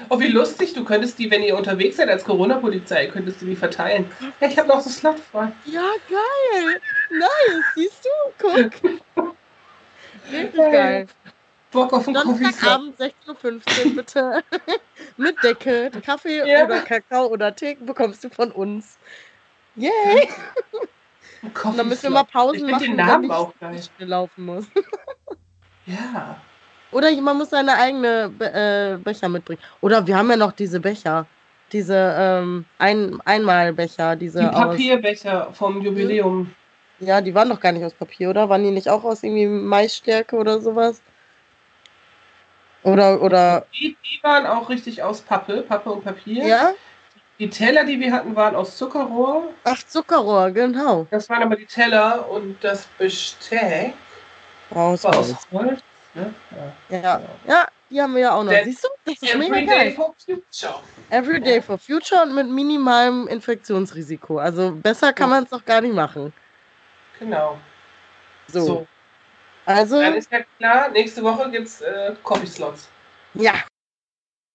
[0.09, 3.55] Oh, wie lustig, du könntest die, wenn ihr unterwegs seid als Corona-Polizei, könntest du die
[3.55, 4.11] verteilen.
[4.41, 5.51] Ja, ich habe noch so Slot frei.
[5.65, 6.81] Ja, geil.
[7.11, 8.09] Nice, siehst du?
[8.39, 8.71] Guck.
[10.31, 11.07] Richtig geil.
[11.71, 12.15] Bock auf einen.
[12.15, 14.43] Donnerstagabend 16.15 Uhr bitte.
[15.17, 15.91] Mit Decke.
[16.05, 16.65] Kaffee Ja.
[16.65, 18.97] oder Kakao oder Tee bekommst du von uns.
[19.75, 20.29] Yay!
[21.63, 23.71] Und dann müssen wir mal Pausen Ich machen, den Namen damit auch ich geil.
[23.71, 24.65] nicht schnell laufen muss.
[25.87, 26.39] Ja.
[26.91, 29.59] Oder man muss seine eigene Be äh, Becher mitbringen.
[29.81, 31.25] Oder wir haben ja noch diese Becher.
[31.71, 34.45] Diese ähm, Ein Einmalbecher, diese Die.
[34.47, 36.53] Papierbecher vom Jubiläum.
[36.99, 38.47] Ja, die waren doch gar nicht aus Papier, oder?
[38.47, 41.01] Waren die nicht auch aus irgendwie Maisstärke oder sowas?
[42.83, 46.45] Oder, oder, Die, die waren auch richtig aus Pappe, Pappe und Papier.
[46.45, 46.71] ja?
[47.39, 49.49] Die Teller, die wir hatten, waren aus Zuckerrohr.
[49.63, 51.07] Ach, Zuckerrohr, genau.
[51.09, 53.93] Das waren aber die Teller und das Besteck
[54.73, 55.35] Raus, war aus.
[55.51, 55.79] Holz.
[56.13, 56.33] Ne?
[56.89, 56.97] Ja.
[56.97, 57.21] Ja.
[57.47, 58.51] ja, die haben wir ja auch noch.
[58.51, 58.89] Der- Siehst du?
[59.05, 59.79] Das ist mega Every geil.
[59.85, 60.75] day for future.
[61.09, 64.37] Every day for future und mit minimalem Infektionsrisiko.
[64.37, 65.35] Also besser kann Ja.
[65.35, 66.33] man es doch gar nicht machen.
[67.19, 67.57] Genau.
[68.47, 68.59] So.
[68.59, 68.87] So.
[69.65, 72.89] Also, Dann ist ja klar, nächste Woche gibt es äh, Coffee-Slots.
[73.35, 73.53] ja.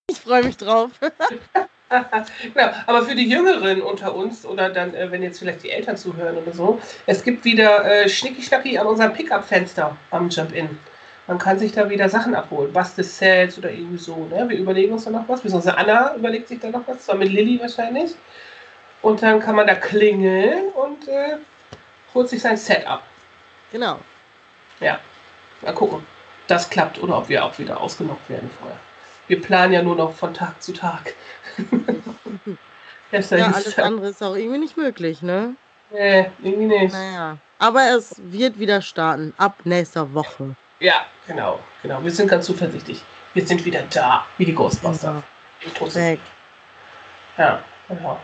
[0.08, 0.90] Ich freue mich drauf.
[2.54, 5.96] genau, aber für die Jüngeren unter uns oder dann, äh, wenn jetzt vielleicht die Eltern
[5.96, 10.78] zuhören oder so, es gibt wieder äh, Schnicki-Schnacki an unserem Pickup-Fenster am Jump-In.
[11.26, 14.26] Man kann sich da wieder Sachen abholen, Bastel-Sets oder irgendwie so.
[14.26, 14.48] Ne?
[14.48, 17.32] Wir überlegen uns da noch was, beziehungsweise Anna überlegt sich da noch was, zwar mit
[17.32, 18.14] Lilly wahrscheinlich.
[19.02, 21.36] Und dann kann man da klingeln und äh,
[22.14, 23.02] holt sich sein Set ab.
[23.72, 23.98] Genau.
[24.80, 24.98] Ja,
[25.62, 26.06] mal gucken.
[26.48, 28.78] Das klappt oder ob wir auch wieder ausgenockt werden vorher.
[29.26, 31.14] Wir planen ja nur noch von Tag zu Tag.
[33.12, 35.56] Ja, alles es- andere ist auch irgendwie nicht möglich, ne?
[35.90, 36.92] Nee, irgendwie nicht.
[36.92, 37.38] Naja.
[37.58, 39.32] Aber es wird wieder starten.
[39.36, 40.56] Ab nächster Woche.
[40.80, 42.02] Ja, genau, genau.
[42.02, 43.00] Wir sind ganz zuversichtlich.
[43.34, 45.22] Wir sind wieder da, wie die Ghostbuster.
[45.78, 45.94] Sind.
[45.94, 46.20] Weg.
[47.38, 48.18] Ja, genau.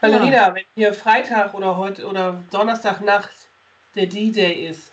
[0.00, 3.30] Valerina, wenn hier Freitag oder heute oder Donnerstagnacht
[3.94, 4.92] der D-Day ist,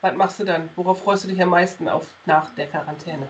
[0.00, 0.68] was machst du dann?
[0.76, 3.28] Worauf freust du dich am meisten auf nach der Quarantäne?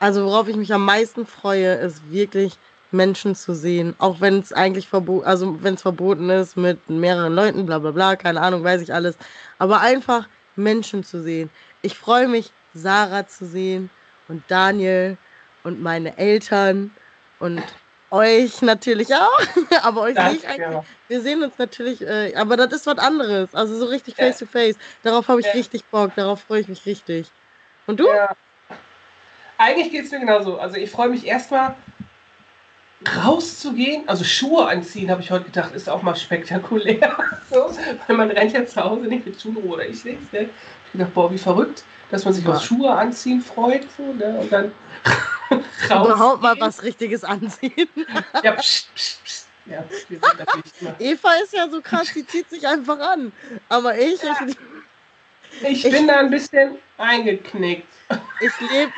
[0.00, 2.58] Also worauf ich mich am meisten freue, ist wirklich
[2.90, 3.94] Menschen zu sehen.
[3.98, 7.90] Auch wenn es eigentlich verboten, also wenn es verboten ist mit mehreren Leuten, bla bla
[7.90, 9.16] bla, keine Ahnung, weiß ich alles.
[9.58, 11.50] Aber einfach Menschen zu sehen.
[11.82, 13.90] Ich freue mich, Sarah zu sehen
[14.28, 15.16] und Daniel
[15.64, 16.90] und meine Eltern
[17.38, 17.62] und
[18.12, 19.40] euch natürlich auch.
[19.82, 20.58] aber euch nicht eigentlich.
[20.58, 20.84] ja.
[21.08, 23.54] Wir sehen uns natürlich, äh, aber das ist was anderes.
[23.54, 24.26] Also so richtig Ja.
[24.26, 24.76] face to face.
[25.02, 25.52] Darauf habe ich Ja.
[25.52, 27.26] richtig Bock, darauf freue ich mich richtig.
[27.86, 28.06] Und du?
[28.06, 28.34] Ja.
[29.58, 30.58] Eigentlich geht es mir genauso.
[30.58, 31.74] Also ich freue mich erstmal
[33.24, 37.16] rauszugehen, also Schuhe anziehen, habe ich heute gedacht, ist auch mal spektakulär.
[37.50, 37.70] so,
[38.06, 40.32] weil man rennt ja zu Hause nicht mit Schuhen rum oder ich nicht.
[40.32, 40.48] Ne?
[40.86, 42.52] Ich gedacht, boah, wie verrückt, dass man sich Ja.
[42.52, 43.86] auf Schuhe anziehen freut.
[43.96, 44.38] So, ne?
[44.40, 44.72] Und dann
[45.86, 47.88] Überhaupt mal was Richtiges anziehen.
[48.42, 49.48] Ja, pst, pst, pst.
[49.66, 50.94] ja wir sind natürlich immer.
[50.98, 53.32] Eva ist ja so krass, die zieht sich einfach an.
[53.68, 54.36] Aber ich, Ja.
[54.46, 54.56] ich,
[55.60, 57.86] Ich Ich- bin da ein bisschen eingeknickt.
[58.40, 58.92] ich lebe.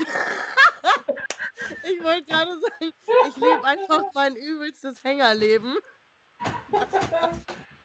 [1.83, 2.93] Ich wollte gerade sagen,
[3.29, 5.79] ich lebe einfach mein übelstes Hängerleben.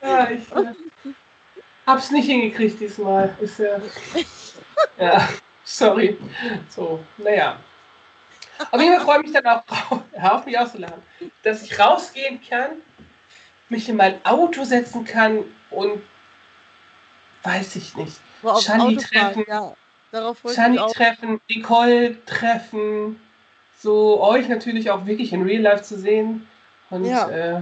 [0.02, 0.74] Ja, ich äh,
[1.86, 3.36] hab's nicht hingekriegt diesmal.
[3.42, 3.80] Ist ja.
[4.98, 5.28] Ja,
[5.66, 6.18] sorry.
[6.70, 7.60] So, naja.
[8.74, 9.64] Jeden Fall freue ich mich dann auch,
[10.22, 11.02] auf mich auszulachen,
[11.44, 12.72] dass ich rausgehen kann,
[13.70, 16.02] mich in mein Auto setzen kann und
[17.44, 18.18] weiß ich nicht.
[18.62, 19.46] Shani treffen.
[19.48, 19.74] Ja,
[20.12, 20.56] darauf ich
[20.94, 23.20] treffen, Nicole treffen,
[23.82, 26.48] so euch natürlich auch wirklich in Real Life zu sehen
[26.90, 27.30] und Ja.
[27.30, 27.62] äh,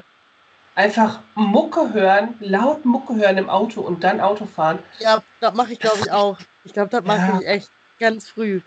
[0.76, 4.80] einfach Mucke hören, laut Mucke hören im Auto und dann Auto fahren.
[5.00, 6.38] Ja, das mache ich glaube ich auch.
[6.66, 7.40] Ich glaube, das mache Ja.
[7.40, 8.62] ich echt ganz früh.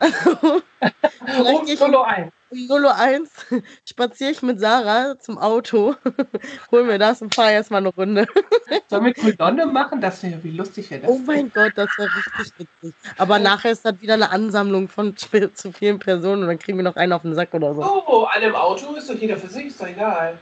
[1.66, 2.30] Ich- Solo ein.
[2.54, 5.94] Um 0.01 Uhr spaziere ich mit Sarah zum Auto,
[6.70, 8.26] hol mir das und fahre erstmal eine Runde.
[8.88, 10.00] Sollen wir Kolonne machen?
[10.00, 11.10] Das wäre wie lustig wäre das.
[11.10, 12.94] Oh mein Gott, das wäre richtig witzig.
[13.18, 16.78] Aber nachher ist das wieder eine Ansammlung von zu zu vielen Personen und dann kriegen
[16.78, 17.82] wir noch einen auf den Sack oder so.
[17.82, 20.38] Oh, alle im Auto ist doch jeder für sich, ist doch egal.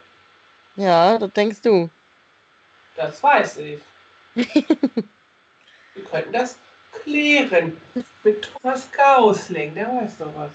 [0.76, 1.88] Ja, das denkst du.
[2.96, 3.80] Das weiß ich.
[4.34, 6.58] wir könnten das
[6.92, 7.76] klären
[8.22, 10.52] mit Thomas Gausling, der weiß doch was.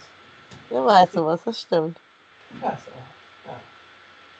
[0.70, 2.02] Ja, weißt du was, das stimmt.
[2.62, 2.82] Weiß.
[3.46, 3.62] Ja.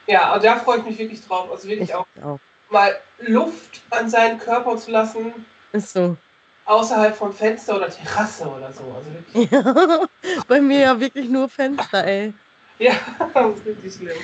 [0.06, 1.50] ja, und da freue ich mich wirklich drauf.
[1.50, 2.40] Also wirklich Ich auch auch.
[2.70, 6.18] mal Luft an seinen Körper zu lassen, Ist so.
[6.66, 8.92] außerhalb vom Fenster oder Terrasse oder so.
[8.92, 9.62] Also wirklich, Ja,
[10.48, 12.34] bei mir ja wirklich nur Fenster, ey.
[12.78, 12.94] ja,
[13.34, 14.18] das ist richtig schlimm.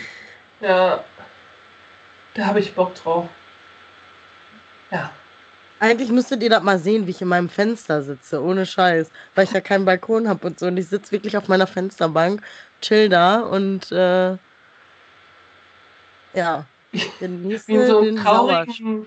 [0.61, 1.05] Ja,
[2.35, 3.29] da habe ich Bock drauf.
[4.91, 5.11] Ja,
[5.85, 9.11] Eigentlich müsstet ihr das mal sehen, wie ich in meinem Fenster sitze, ohne Scheiß.
[9.35, 10.67] Weil ich ja keinen Balkon habe und so.
[10.67, 12.43] Und ich sitze wirklich auf meiner Fensterbank,
[12.81, 14.39] chill da und äh,
[16.33, 16.65] ja,
[17.21, 19.07] genieße Wie in so einem traurigen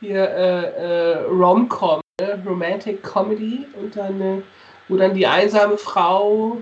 [0.00, 2.42] hier, äh, äh, Rom-Com, ne?
[2.44, 4.42] Romantic Comedy und dann, äh,
[4.88, 6.58] wo dann die einsame Frau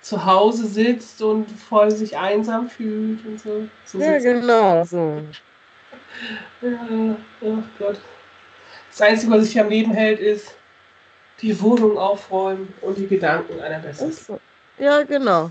[0.00, 3.68] zu Hause sitzt und voll sich einsam fühlt und so.
[3.84, 5.20] so Ja, genau, so.
[6.62, 8.00] Ja, oh Gott.
[8.92, 10.54] Das Einzige, was sich am Leben hält, ist
[11.40, 14.12] die Wohnung aufräumen und die Gedanken einer besseren.
[14.12, 14.38] So.
[14.78, 15.50] Ja, genau.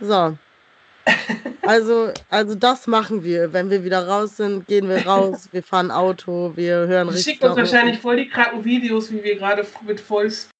[0.00, 0.36] So.
[1.64, 3.52] Also, also das machen wir.
[3.52, 7.34] Wenn wir wieder raus sind, gehen wir raus, wir fahren Auto, wir hören richtig.
[7.34, 10.50] schickt uns wahrscheinlich voll die kranken Videos, wie wir gerade mit Vollspeed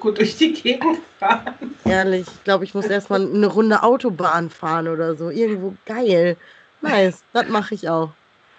[0.00, 1.74] durch die Gegend fahren.
[1.84, 5.30] Ehrlich, ich glaube, ich muss erstmal eine Runde Autobahn fahren oder so.
[5.30, 6.36] Irgendwo geil.
[6.80, 8.10] Nice, das mache ich auch.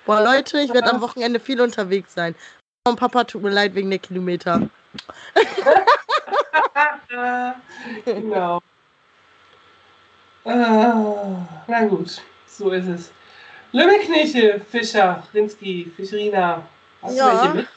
[0.06, 2.36] Boah, Leute, ich werde am Wochenende viel unterwegs sein.
[2.86, 4.70] Und Papa, tut mir leid wegen der Kilometer.
[8.06, 8.62] genau.
[10.44, 13.12] Ah, na gut, so ist es.
[13.72, 16.62] Lümmelkneche, Fischer, Rinsky, Fischerina.
[17.02, 17.30] Hast Ja.
[17.32, 17.68] du welche mit?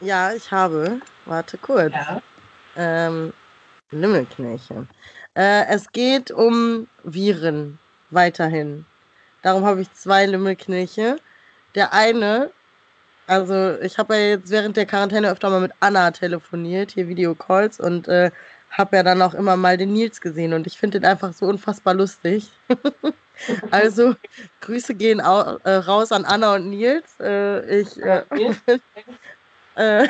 [0.00, 1.00] Ja, ich habe.
[1.26, 1.92] Warte kurz.
[1.94, 2.20] Ja.
[2.74, 3.32] Ähm,
[3.92, 4.84] Lümmelknirche.
[5.36, 7.78] Äh, es geht um Viren
[8.10, 8.84] weiterhin.
[9.42, 11.18] Darum habe ich zwei Lümmelknirche.
[11.76, 12.50] Der eine,
[13.30, 17.78] also ich habe ja jetzt während der Quarantäne öfter mal mit Anna telefoniert, hier Videocalls
[17.78, 18.32] und äh,
[18.72, 21.46] habe ja dann auch immer mal den Nils gesehen und ich finde den einfach so
[21.46, 22.50] unfassbar lustig.
[23.70, 24.16] also
[24.62, 27.20] Grüße gehen au äh, raus an Anna und Nils.
[27.20, 28.24] Äh, ich äh,
[29.76, 30.08] äh,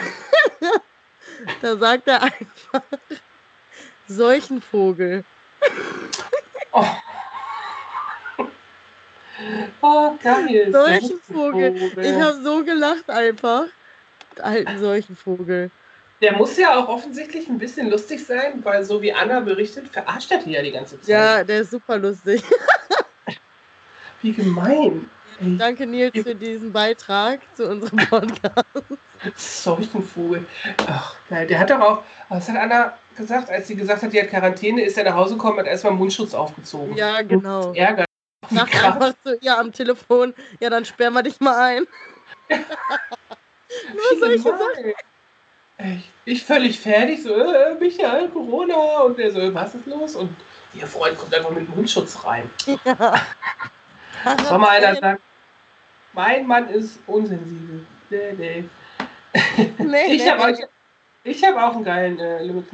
[1.61, 2.83] da sagt er einfach
[4.09, 5.25] Seuchenvogel.
[6.73, 6.87] Oh.
[9.81, 10.71] Oh, geil.
[10.73, 11.79] Seuchenvogel.
[11.79, 12.05] Seuchenvogel.
[12.05, 13.67] Ich habe so gelacht einfach.
[14.41, 15.71] Alten Seuchenvogel.
[16.21, 20.31] Der muss ja auch offensichtlich ein bisschen lustig sein, weil so wie Anna berichtet, verarscht
[20.31, 21.09] er die ja die ganze Zeit.
[21.09, 22.43] Ja, der ist super lustig.
[24.23, 25.09] Wie gemein.
[25.41, 28.67] Ey, Danke Nils für diesen Beitrag zu unserem Podcast.
[29.35, 30.45] Seuchenvogel.
[30.87, 31.47] Ach, geil.
[31.47, 34.83] Der hat doch auch, was hat Anna gesagt, als sie gesagt hat, die hat Quarantäne,
[34.83, 36.95] ist er nach Hause gekommen, hat erstmal Mundschutz aufgezogen.
[36.97, 37.73] Ja, genau.
[37.73, 38.05] Ärger.
[38.51, 41.87] Sag einfach zu ihr am Telefon, ja, dann sperren wir dich mal ein.
[42.49, 44.95] Wie soll ich gemein.
[45.79, 46.11] Echt.
[46.27, 49.01] Ich völlig fertig, so, äh, Michael, Corona.
[49.01, 50.15] Und der so, was ist los?
[50.15, 50.35] Und
[50.75, 52.51] ihr Freund kommt einfach mit Mundschutz rein.
[54.47, 55.21] Soll mal einer sagen,
[56.13, 57.87] mein Mann ist unsensibel.
[58.11, 58.65] Nee, nee.
[59.79, 60.65] Nee, Ich nee, habe nee.
[60.65, 60.69] auch,
[61.25, 62.67] ich hab auch einen geilen äh, Limit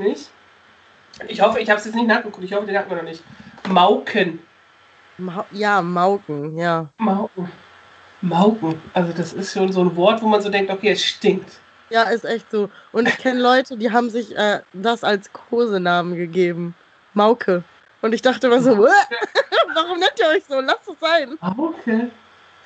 [1.28, 2.44] Ich hoffe, ich habe es jetzt nicht nachgeguckt.
[2.44, 3.22] Ich hoffe, den hatten wir noch nicht.
[3.68, 4.40] Mauken.
[5.18, 6.88] Mau ja, Mauken, ja.
[6.98, 7.50] Mauken.
[8.20, 8.80] Mauken.
[8.92, 11.58] Also das ist schon so ein Wort, wo man so denkt, okay, es stinkt.
[11.90, 12.68] Ja, ist echt so.
[12.92, 16.74] Und ich kenne Leute, die haben sich äh, das als Kosenamen gegeben.
[17.14, 17.62] Mauke.
[18.02, 18.90] Und ich dachte immer so, "Uah,
[19.74, 20.60] warum nennt ihr euch so?
[20.60, 21.38] Lasst es sein.
[21.40, 22.10] Mauke?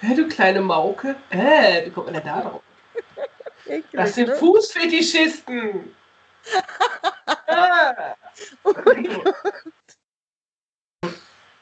[0.00, 1.14] Hä, du kleine Mauke?
[1.30, 2.62] Äh, wie kommt man denn da drauf?
[3.92, 4.34] Das sind ne?
[4.36, 5.94] Fußfetischisten.
[7.46, 8.16] ah.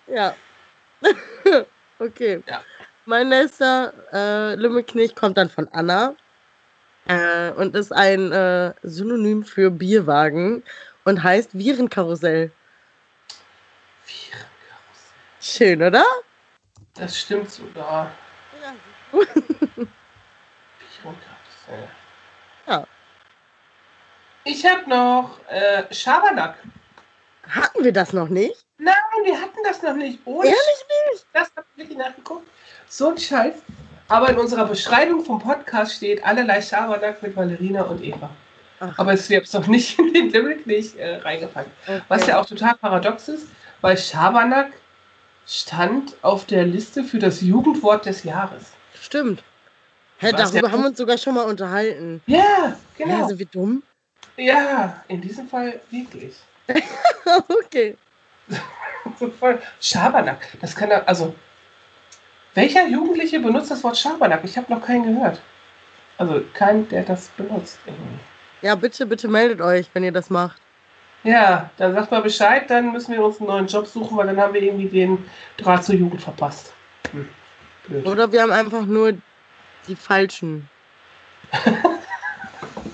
[0.06, 0.34] Ja.
[1.98, 2.42] okay.
[2.46, 2.62] Ja.
[3.06, 6.14] Mein nächster äh, Lümmelknecht kommt dann von Anna
[7.06, 10.62] äh, und ist ein äh, Synonym für Bierwagen
[11.04, 12.50] und heißt Virenkarussell.
[15.40, 16.04] Schön, oder?
[16.94, 18.12] Das stimmt sogar.
[18.62, 19.18] Ja.
[22.66, 22.86] Ja.
[24.44, 26.58] Ich habe noch äh, Schabernack.
[27.48, 28.64] Hatten wir das noch nicht?
[28.78, 30.18] Nein, wir hatten das noch nicht.
[30.24, 31.26] Ohne Ehrlich nicht?
[31.32, 32.46] Das habe ich wirklich nachgeguckt.
[32.88, 33.54] So ein Scheiß.
[34.08, 38.30] Aber in unserer Beschreibung vom Podcast steht allerlei Schabernack mit Valerina und Eva.
[38.80, 41.70] Ach, Aber es wird doch nicht in den Limit nicht äh, reingepackt.
[41.86, 42.00] okay.
[42.08, 43.48] Was ja auch total paradox ist,
[43.80, 44.72] weil Schabernack
[45.46, 48.72] stand auf der Liste für das Jugendwort des Jahres.
[48.94, 49.42] Stimmt.
[50.18, 52.22] Hä, Was, darüber haben wir uns sogar schon mal unterhalten.
[52.26, 53.28] Ja, Ja, genau.
[53.28, 53.82] sind wir dumm?
[54.36, 56.34] Ja, in diesem Fall wirklich.
[57.48, 57.96] okay.
[59.18, 59.60] So voll.
[59.80, 60.46] Schabernack.
[60.60, 61.34] Das kann er, also.
[62.54, 64.40] Welcher Jugendliche benutzt das Wort Schabernack?
[64.42, 65.40] Ich habe noch keinen gehört.
[66.16, 67.78] Also keinen, der das benutzt.
[67.86, 68.18] Irgendwie.
[68.62, 70.60] Ja, bitte, bitte meldet euch, wenn ihr das macht.
[71.24, 74.40] Ja, dann sagt mal Bescheid, dann müssen wir uns einen neuen Job suchen, weil dann
[74.40, 75.24] haben wir irgendwie den
[75.56, 76.72] Draht zur Jugend verpasst.
[77.12, 78.04] Hm.
[78.04, 79.14] Oder wir haben einfach nur
[79.86, 80.68] die falschen.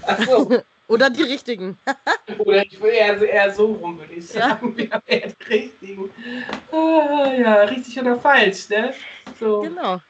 [0.06, 0.62] Ach so.
[0.88, 1.78] Oder die richtigen.
[2.38, 4.48] Oder ich will eher, eher so rum, würde ich Ja.
[4.50, 4.76] sagen.
[4.76, 6.10] Wir haben eher die richtigen.
[6.72, 8.94] Ah, ja, richtig oder falsch, ne?
[9.38, 9.60] So.
[9.60, 10.00] Genau.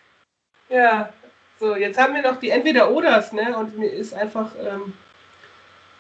[0.69, 1.13] Ja,
[1.61, 3.57] so, jetzt haben wir noch die Entweder-Oders, ne?
[3.57, 4.93] Und mir ist einfach ähm,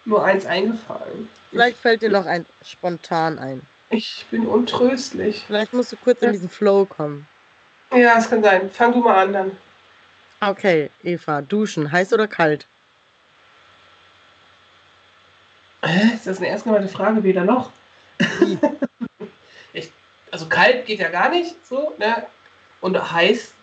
[0.04, 1.28] nur eins eingefallen.
[1.50, 3.60] Vielleicht fällt dir noch ein spontan ein.
[3.90, 5.44] Ich bin untröstlich.
[5.46, 7.26] Vielleicht musst du kurz in diesen Flow kommen.
[7.92, 8.70] Ja, es kann sein.
[8.70, 9.56] Fang du mal an dann.
[10.40, 12.66] Okay, Eva, duschen, heiß oder kalt?
[15.73, 15.73] Hä?
[16.14, 17.22] Ist das eine erst gemeinte Frage?
[17.22, 17.70] Weder noch.
[19.72, 19.90] ich,
[20.30, 22.26] also kalt geht ja gar nicht so, ne?
[22.80, 23.54] Und heiß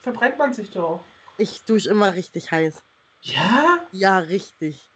[0.00, 1.02] verbrennt man sich doch.
[1.38, 2.82] Ich dusche immer richtig heiß.
[3.22, 3.86] Ja?
[3.92, 4.88] Ja, richtig.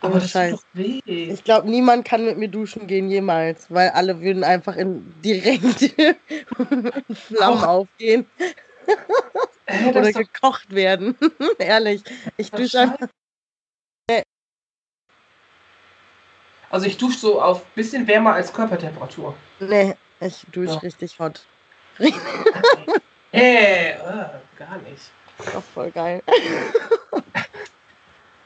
[0.00, 0.52] Aber Oh, das Scheiß.
[0.52, 1.00] tut doch weh.
[1.06, 5.82] Ich glaube, niemand kann mit mir duschen gehen jemals, weil alle würden einfach in direkt
[5.98, 7.66] in Flammen Koch.
[7.66, 8.26] aufgehen
[9.66, 11.16] das oder gekocht werden.
[11.58, 12.02] Ehrlich,
[12.36, 13.08] ich dusche einfach.
[16.76, 19.34] Also ich dusche so auf bisschen wärmer als Körpertemperatur.
[19.60, 20.78] Nee, ich dusche Ja.
[20.80, 21.40] richtig hot.
[23.32, 23.94] Äh, äh,
[24.58, 25.10] gar nicht.
[25.56, 26.22] Auch voll geil.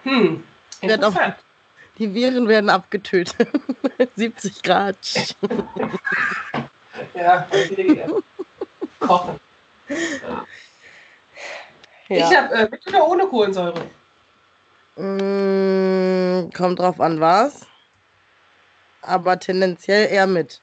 [0.05, 0.45] Hm.
[0.81, 1.39] Interessant.
[1.99, 3.49] Die Viren werden abgetötet.
[4.15, 4.97] 70 Grad.
[7.15, 7.49] Ja.
[9.01, 9.41] Kochen.
[9.89, 10.47] Ja.
[12.09, 13.91] Ich habe äh, mit oder ohne Kohlensäure.
[14.95, 17.67] Mm, kommt drauf an, was.
[19.03, 20.61] Aber tendenziell eher mit.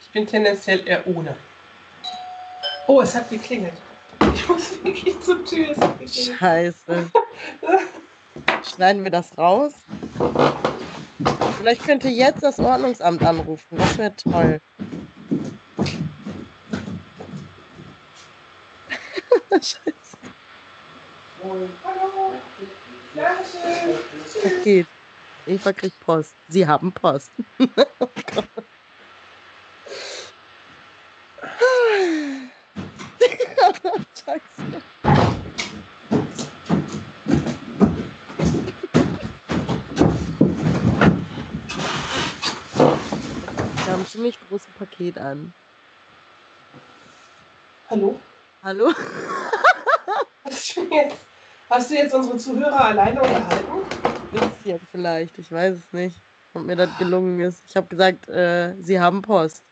[0.00, 1.36] Ich bin tendenziell eher ohne.
[2.86, 3.74] Oh, es hat geklingelt.
[4.34, 5.74] Ich muss wirklich zur Tür.
[6.06, 7.10] Scheiße.
[8.74, 9.72] Schneiden wir das raus?
[11.58, 13.78] Vielleicht könnte jetzt das Ordnungsamt anrufen.
[13.78, 14.60] Das wäre toll.
[19.50, 19.78] Scheiße.
[21.42, 22.32] Hallo.
[23.14, 23.98] Dankeschön.
[24.42, 24.86] Es geht.
[25.46, 26.36] Eva kriegt Post.
[26.48, 27.32] Sie haben Post.
[34.24, 34.82] Scheiße.
[43.84, 45.54] Wir haben ein ziemlich großes Paket an.
[47.90, 48.20] Hallo.
[48.62, 48.92] Hallo?
[50.44, 51.26] Hast du jetzt,
[51.68, 54.03] hast du jetzt unsere Zuhörer alleine unterhalten?
[54.34, 56.16] Bisschen vielleicht, ich weiß es nicht,
[56.54, 57.62] ob mir das gelungen ist.
[57.68, 59.62] Ich habe gesagt, äh, sie haben Post.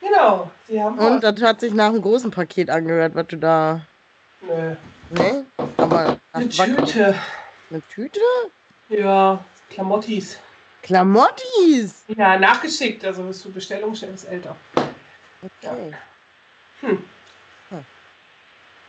[0.00, 0.50] Genau.
[0.68, 3.80] Sie haben Und das hat sich nach einem großen Paket angehört, was du da.
[4.40, 4.76] Nö.
[5.10, 5.46] Ne?
[5.76, 6.18] Aber.
[6.32, 7.14] Eine Tüte.
[7.70, 8.20] Eine Tüte?
[8.88, 10.38] Ja, Klamottis.
[10.82, 12.04] Klamottis!
[12.08, 13.04] Ja, nachgeschickt.
[13.04, 14.54] Also bis zur Bestellung schnell ist älter.
[15.42, 15.94] Okay.
[16.80, 17.04] Hm.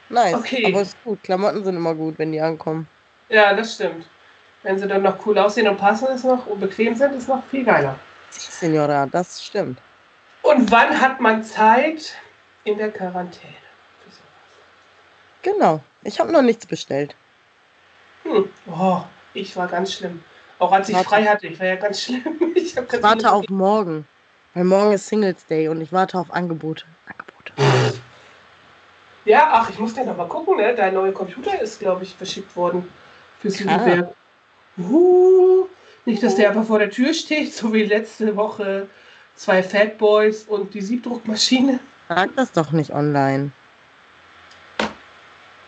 [0.09, 0.35] Nice.
[0.35, 0.65] Okay.
[0.67, 1.23] Aber ist gut.
[1.23, 2.87] Klamotten sind immer gut, wenn die ankommen.
[3.29, 4.05] Ja, das stimmt.
[4.65, 7.45] Wenn sie dann noch cool aussehen und passen ist noch und bequem sind, ist noch
[7.45, 7.99] viel geiler.
[8.31, 9.77] Signora, das stimmt.
[10.41, 12.15] Und wann hat man Zeit
[12.63, 13.53] in der Quarantäne?
[14.03, 14.23] für sowas?
[15.43, 15.81] Genau.
[16.01, 17.15] Ich habe noch nichts bestellt.
[18.23, 18.49] Hm.
[18.65, 19.01] Oh,
[19.35, 20.23] ich war ganz schlimm.
[20.57, 21.09] Auch als ich Warte.
[21.09, 22.23] frei hatte, ich war ja ganz schlimm.
[22.55, 24.07] Ich, Ich warte auf morgen.
[24.55, 26.85] Weil morgen ist Singles Day und ich warte auf Angebote.
[27.05, 28.01] Angebote.
[29.25, 30.73] Ja, ach, ich muss gleich noch mal gucken, ne?
[30.73, 32.91] Dein neuer Computer ist, glaube ich, verschickt worden
[33.39, 34.15] für Südenberg.
[34.77, 35.67] Uh,
[36.05, 38.87] nicht, dass der einfach vor der Tür steht, so wie letzte Woche
[39.35, 41.79] zwei Fatboys und die Siebdruckmaschine.
[42.09, 43.51] Sag das doch nicht online.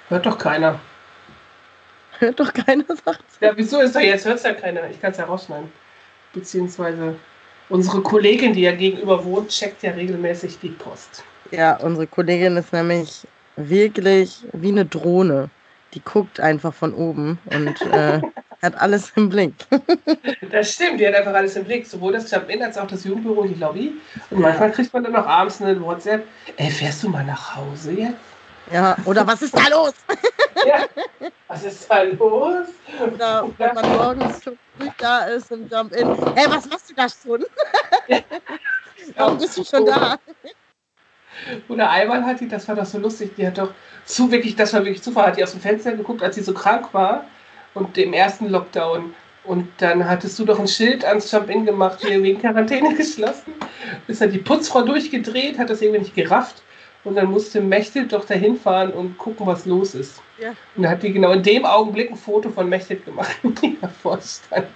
[0.10, 0.80] Hört doch keiner.
[2.20, 4.26] Hört doch keiner, sagt Ja, wieso ist er jetzt?
[4.26, 4.90] Hört es ja keiner.
[4.90, 5.70] Ich kann es ja rausschneiden.
[6.34, 7.16] Beziehungsweise
[7.70, 11.24] unsere Kollegin, die ja gegenüber wohnt, checkt ja regelmäßig die Post.
[11.52, 15.50] Ja, unsere Kollegin ist nämlich wirklich wie eine Drohne.
[15.94, 18.22] Die guckt einfach von oben und äh,
[18.62, 19.54] hat alles im Blick.
[20.50, 21.86] Das stimmt, die hat einfach alles im Blick.
[21.86, 23.94] Sowohl das Jump-In als auch das Jugendbüro und die Lobby.
[24.30, 26.26] Und manchmal kriegt man dann noch abends eine WhatsApp.
[26.56, 28.16] Ey, fährst du mal nach Hause jetzt?
[28.72, 29.94] Ja, oder was ist da los?
[30.66, 30.86] Ja.
[31.48, 32.68] Was ist da los?
[33.14, 36.36] Oder wenn man morgens schon früh da ist im Jump-In.
[36.36, 37.46] Hey, was machst du da schon?
[39.16, 40.18] Warum bist du schon da?
[41.70, 43.72] Oder einmal hat die, das war doch so lustig, die hat doch
[44.06, 46.54] zu wirklich, das war wirklich Zufall, hat die aus dem Fenster geguckt, als sie so
[46.54, 47.26] krank war
[47.78, 49.14] und im ersten Lockdown.
[49.44, 53.54] Und dann hattest du doch ein Schild ans Jump-In gemacht, hier wegen Quarantäne geschlossen.
[54.08, 56.62] Ist dann die Putzfrau durchgedreht, hat das irgendwie nicht gerafft.
[57.06, 60.22] Und dann musste Mechthild doch dahin fahren und gucken, was los ist.
[60.40, 60.50] Ja.
[60.76, 64.20] Und da hat die genau in dem Augenblick ein Foto von Mechthild gemacht, die davor
[64.22, 64.68] stand.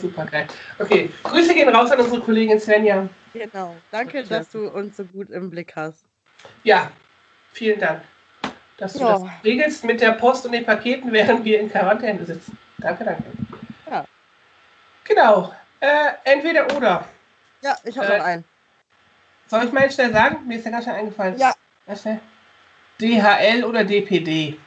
[0.00, 0.46] Super geil.
[0.78, 3.08] Okay, Grüße gehen raus an unsere Kollegin Svenja.
[3.32, 3.76] Genau.
[3.90, 6.04] Danke, dass du uns so gut im Blick hast.
[6.64, 6.90] Ja,
[7.52, 8.02] vielen Dank,
[8.78, 9.12] dass du Ja.
[9.18, 12.56] das regelst mit der Post und den Paketen, während wir in Quarantäne sitzen.
[12.78, 13.24] Danke, danke.
[13.90, 14.04] Ja.
[15.04, 15.52] Genau.
[15.80, 17.04] Äh, entweder oder.
[17.62, 18.44] Ja, ich habe Äh, noch einen.
[19.48, 20.46] Soll ich mal schnell sagen?
[20.46, 21.38] Mir ist ja ganz schnell eingefallen.
[21.38, 21.52] Ja.
[21.86, 22.20] Ganz schnell.
[23.00, 24.58] DHL oder DPD?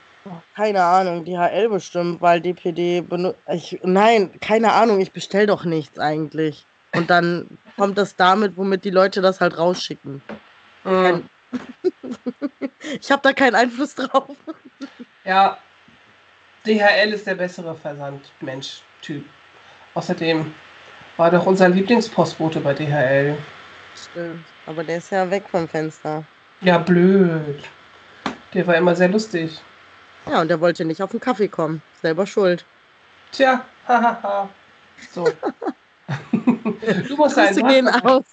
[0.55, 3.39] Keine Ahnung, DHL bestimmt, weil DPD benutzt.
[3.84, 6.66] Nein, keine Ahnung, ich bestell doch nichts eigentlich.
[6.95, 10.22] Und dann kommt das damit, womit die Leute das halt rausschicken.
[10.84, 11.30] Mhm.
[12.99, 14.29] Ich habe da keinen Einfluss drauf.
[15.23, 15.57] Ja,
[16.65, 19.25] DHL ist der bessere Versandmensch-Typ.
[19.93, 20.53] Außerdem
[21.17, 23.37] war doch unser Lieblingspostbote bei DHL.
[23.95, 26.23] Stimmt, aber der ist ja weg vom Fenster.
[26.61, 27.63] Ja, blöd.
[28.53, 29.61] Der war immer sehr lustig.
[30.29, 31.81] Ja, und der wollte nicht auf den Kaffee kommen.
[32.01, 32.65] Selber schuld.
[33.31, 34.49] Tja, hahaha.
[35.11, 35.23] so.
[36.31, 38.23] du musst Grüße gehen aus.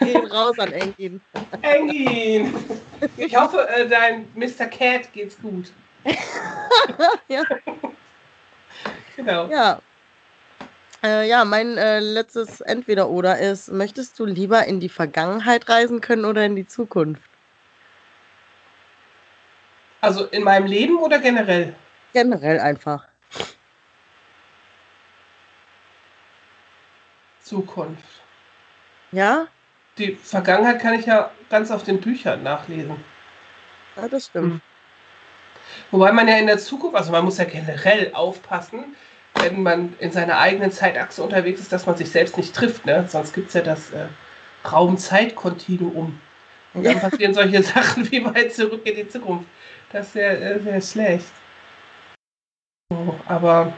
[0.00, 1.20] Gehen raus an Engin.
[1.62, 2.54] Engin.
[3.16, 4.66] Ich hoffe, äh, dein Mr.
[4.66, 5.72] Cat geht's gut.
[7.28, 7.42] ja.
[9.16, 9.48] Genau.
[9.48, 9.80] Ja.
[11.02, 16.24] Äh, ja, mein äh, letztes Entweder-Oder ist, möchtest du lieber in die Vergangenheit reisen können
[16.24, 17.22] oder in die Zukunft?
[20.00, 21.74] Also in meinem Leben oder generell?
[22.12, 23.06] Generell einfach.
[27.42, 28.22] Zukunft.
[29.12, 29.48] Ja?
[29.98, 32.96] Die Vergangenheit kann ich ja ganz auf den Büchern nachlesen.
[33.96, 34.54] Ja, das stimmt.
[34.54, 34.60] Hm.
[35.90, 38.96] Wobei man ja in der Zukunft, also man muss ja generell aufpassen,
[39.34, 42.86] wenn man in seiner eigenen Zeitachse unterwegs ist, dass man sich selbst nicht trifft.
[42.86, 43.06] Ne?
[43.08, 44.06] Sonst gibt es ja das äh,
[44.70, 46.20] Raum-Zeit-Kontinuum.
[46.74, 49.48] Und dann passieren solche Sachen wie weit zurück in die Zukunft.
[49.92, 51.32] Das wäre äh, wär schlecht.
[52.90, 53.72] So, aber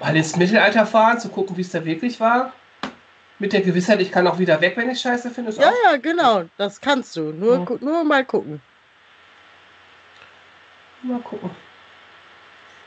[0.00, 2.52] mal ins Mittelalter fahren, zu gucken, wie es da wirklich war.
[3.38, 5.50] Mit der Gewissheit, ich kann auch wieder weg, wenn ich Scheiße finde.
[5.52, 6.44] Ja, auch ja, genau.
[6.56, 7.32] Das kannst du.
[7.32, 7.76] Nur, Ja.
[7.80, 8.60] nur mal gucken.
[11.02, 11.50] Mal gucken.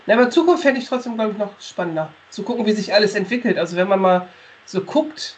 [0.05, 2.11] Na, aber Zukunft fände ich trotzdem, glaube ich, noch spannender.
[2.29, 3.57] Zu gucken, wie sich alles entwickelt.
[3.57, 4.27] Also wenn man mal
[4.65, 5.35] so guckt,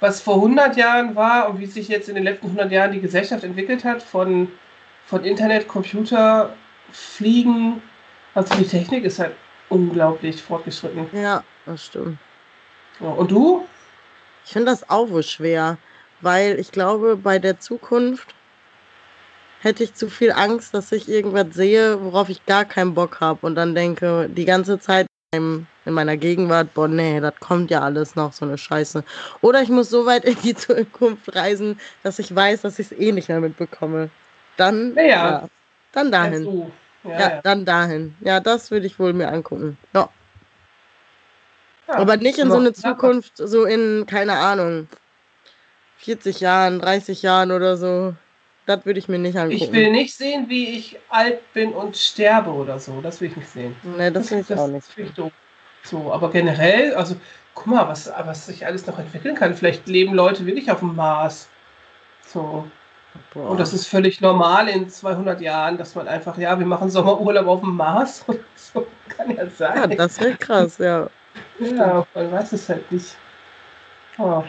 [0.00, 3.00] was vor 100 Jahren war und wie sich jetzt in den letzten 100 Jahren die
[3.00, 4.50] Gesellschaft entwickelt hat, von,
[5.06, 6.54] von Internet, Computer,
[6.90, 7.80] Fliegen.
[8.34, 9.34] Also die Technik ist halt
[9.68, 11.06] unglaublich fortgeschritten.
[11.12, 12.18] Ja, das stimmt.
[12.98, 13.66] Ja, Und du?
[14.44, 15.78] Ich finde das auch wohl schwer,
[16.20, 18.34] weil ich glaube, bei der Zukunft
[19.60, 23.46] hätte ich zu viel Angst, dass ich irgendwas sehe, worauf ich gar keinen Bock habe
[23.46, 27.80] und dann denke, die ganze Zeit in in meiner Gegenwart, boah, nee, das kommt ja
[27.80, 29.04] alles noch, so eine Scheiße.
[29.40, 32.98] Oder ich muss so weit in die Zukunft reisen, dass ich weiß, dass ich es
[32.98, 34.10] eh nicht mehr mitbekomme.
[34.56, 35.48] Dann, Ja, ja.
[35.92, 36.70] dann dahin.
[37.02, 37.40] Ja, ja.
[37.42, 38.14] dann dahin.
[38.20, 39.78] Ja, das würde ich wohl mir angucken.
[39.94, 40.08] Ja.
[41.90, 41.96] Ja.
[41.96, 42.60] Aber nicht in so Ja.
[42.60, 44.88] eine Zukunft, so in, keine Ahnung,
[45.98, 48.14] 40 Jahren, 30 Jahren oder so.
[48.66, 49.62] Das würde ich mir nicht angucken.
[49.62, 53.00] Ich will nicht sehen, wie ich alt bin und sterbe oder so.
[53.00, 53.74] Das will ich nicht sehen.
[53.82, 54.86] Nee, das will ich auch nicht.
[54.86, 55.32] finde ich doof.
[55.82, 57.16] So, aber generell, also
[57.54, 59.54] guck mal, was, was sich alles noch entwickeln kann.
[59.54, 61.48] Vielleicht leben Leute wirklich auf dem Mars.
[62.26, 62.70] So.
[63.34, 63.50] Boah.
[63.50, 67.46] Und das ist völlig normal in 200 Jahren, dass man einfach, ja, wir machen Sommerurlaub
[67.48, 68.24] auf dem Mars.
[68.54, 69.96] so kann ja ja, sein.
[69.96, 71.10] das wäre krass, ja.
[71.58, 73.16] Ja, man weiß es halt nicht.
[74.18, 74.42] Oh.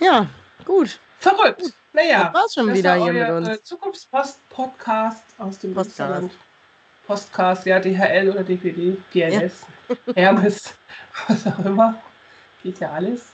[0.00, 0.26] Ja,
[0.64, 0.98] gut.
[1.18, 1.72] Verrückt.
[1.92, 2.24] Naja.
[2.24, 3.48] Das war's schon Das wieder war hier mit euer, uns.
[3.48, 6.30] Äh, Zukunftspost-Podcast aus dem Podcast.
[7.06, 9.66] Postcast, ja, DHL oder DPD, GLS,
[10.14, 10.78] Hermes,
[11.28, 12.00] was auch immer.
[12.62, 13.32] Geht ja alles.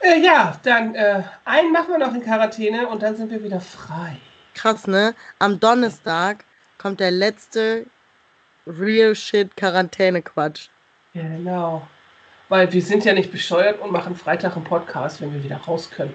[0.00, 3.60] Äh, ja, dann äh, einen machen wir noch in Quarantäne und dann sind wir wieder
[3.60, 4.16] frei.
[4.54, 5.14] Krass, ne?
[5.38, 6.44] Am Donnerstag
[6.78, 7.86] kommt der letzte
[8.66, 10.68] Real Shit Quarantäne-Quatsch.
[11.14, 11.86] Genau.
[12.48, 15.90] Weil wir sind ja nicht bescheuert und machen Freitag einen Podcast, wenn wir wieder raus
[15.90, 16.14] können.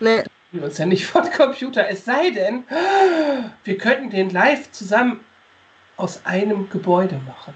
[0.00, 1.88] Ne, Wir uns ja nicht vor den Computer.
[1.88, 2.64] Es sei denn,
[3.64, 5.20] wir könnten den live zusammen
[5.96, 7.54] aus einem Gebäude machen.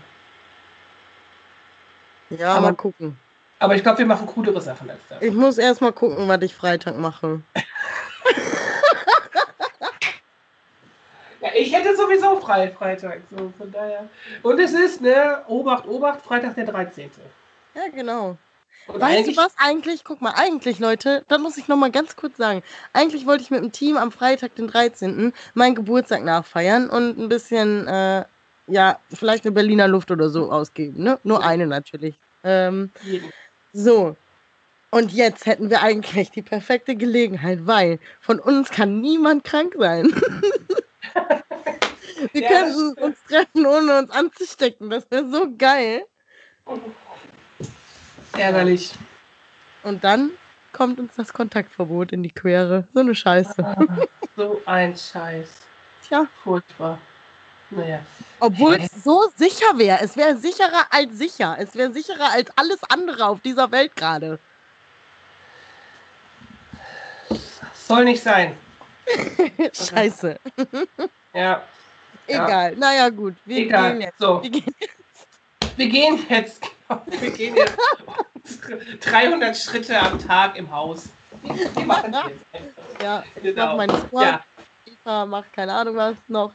[2.30, 3.18] ja, Aber- mal gucken.
[3.60, 5.20] Aber ich glaube, wir machen coolere Sachen als das.
[5.20, 7.40] Ich muss erst mal gucken, was ich Freitag mache.
[11.56, 13.20] Ich hätte sowieso frei Freitag.
[13.30, 14.08] So, von daher.
[14.42, 17.10] Und es ist, ne, Obacht, Obacht, Freitag der 13.
[17.74, 18.36] Ja, genau.
[18.86, 19.52] Und Weißt du was?
[19.58, 22.62] Eigentlich, guck mal, eigentlich, Leute, das muss ich noch mal ganz kurz sagen.
[22.94, 27.28] Eigentlich wollte ich mit dem Team am Freitag, den 13., meinen Geburtstag nachfeiern und ein
[27.28, 28.24] bisschen, äh,
[28.66, 31.18] ja, vielleicht eine Berliner Luft oder so ausgeben, ne?
[31.22, 32.14] Nur eine natürlich.
[32.44, 32.90] Ähm,
[33.72, 34.16] so.
[34.90, 40.14] Und jetzt hätten wir eigentlich die perfekte Gelegenheit, weil von uns kann niemand krank sein.
[42.32, 44.90] wir Ja, könnten uns treffen, ohne uns anzustecken.
[44.90, 46.04] Das wäre so geil.
[48.36, 48.92] Ärgerlich.
[49.82, 50.30] Und dann
[50.72, 52.86] kommt uns das Kontaktverbot in die Quere.
[52.92, 53.64] So eine Scheiße.
[53.64, 54.06] Ah,
[54.36, 55.48] so ein Scheiß.
[56.06, 56.98] Tja, Furchtbar.
[57.70, 58.00] Naja.
[58.40, 58.88] obwohl Hä?
[58.90, 59.98] es so sicher wäre.
[60.00, 61.56] Es wäre sicherer als sicher.
[61.58, 64.38] Es wäre sicherer als alles andere auf dieser Welt gerade.
[67.74, 68.56] Soll nicht sein.
[69.72, 70.38] Scheiße.
[71.34, 71.62] Ja.
[72.28, 72.76] Egal.
[72.76, 73.34] Naja, gut.
[73.44, 74.00] Wir gehen Egal.
[74.00, 74.18] jetzt.
[74.18, 74.74] So, Wir gehen
[75.76, 76.62] wir gehen jetzt,
[77.20, 77.78] wir gehen jetzt
[78.44, 81.08] unsere 300 Schritte am Tag im Haus.
[81.42, 82.44] Die machen wir jetzt.
[83.02, 83.76] Ja, ich Genau.
[83.76, 84.24] meine Sport.
[84.24, 84.44] Ja.
[85.04, 86.50] Eva macht keine Ahnung was noch.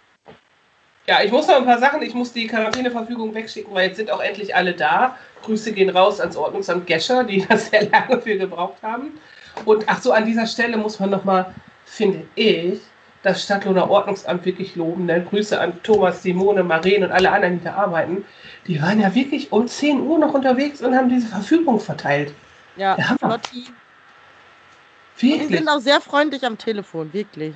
[1.08, 4.12] Ja, ich muss noch ein paar Sachen, ich muss die Quarantäneverfügung wegschicken, weil jetzt sind
[4.12, 5.18] auch endlich alle da.
[5.44, 9.20] Grüße gehen raus ans Ordnungsamt Gescher, die da sehr lange für gebraucht haben.
[9.66, 11.54] Und ach so, an dieser Stelle muss man nochmal,
[11.86, 12.80] finde ich,
[13.24, 15.06] das Stadtlohner Ordnungsamt wirklich loben.
[15.06, 15.26] Ne?
[15.28, 18.26] Grüße an Thomas, Simone, Maren und alle anderen, die da arbeiten.
[18.68, 22.34] Die waren ja wirklich um 10 Uhr noch unterwegs und haben diese Verfügung verteilt.
[22.76, 22.98] Ja.
[23.18, 23.66] Flotti.
[23.66, 25.60] Und die Wirklich.
[25.60, 27.54] sind auch sehr freundlich am Telefon, wirklich.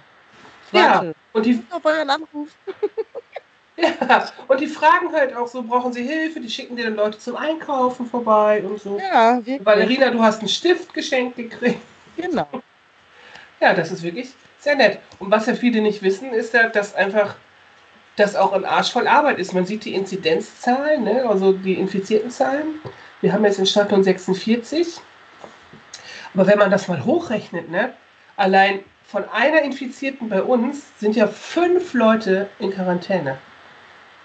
[0.68, 2.50] Ich Ja, warte und die, auf euren Anruf.
[3.78, 6.40] ja, und die fragen halt auch so, brauchen sie Hilfe?
[6.40, 9.00] Die schicken dir dann Leute zum Einkaufen vorbei und so.
[9.00, 9.66] Ja, wirklich.
[9.66, 11.82] Valerina, du hast einen Stift geschenkt gekriegt.
[12.16, 12.48] Genau.
[13.60, 14.34] Ja, das ist wirklich
[14.68, 15.00] sehr nett.
[15.20, 17.36] Und was ja viele nicht wissen, ist ja, dass einfach
[18.18, 19.54] das auch ein Arsch voll Arbeit ist.
[19.54, 21.26] Man sieht die Inzidenzzahlen, ne?
[21.28, 22.82] also die infizierten Zahlen.
[23.22, 25.00] Wir haben jetzt in Stadtlohn 46.
[26.34, 27.94] Aber wenn man das mal hochrechnet, ne?
[28.36, 33.38] allein von einer Infizierten bei uns sind ja fünf Leute in Quarantäne.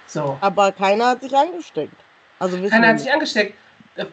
[0.08, 0.36] So.
[0.40, 1.94] Aber keiner hat sich angesteckt.
[2.40, 3.54] Also Keiner hat sich angesteckt.
[3.94, 4.06] Äh,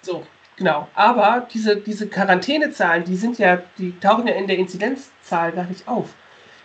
[0.00, 0.24] So,
[0.56, 0.88] genau.
[0.94, 5.86] Aber diese, diese Quarantänezahlen, die sind ja, die tauchen ja in der Inzidenzzahl gar nicht
[5.88, 6.14] auf.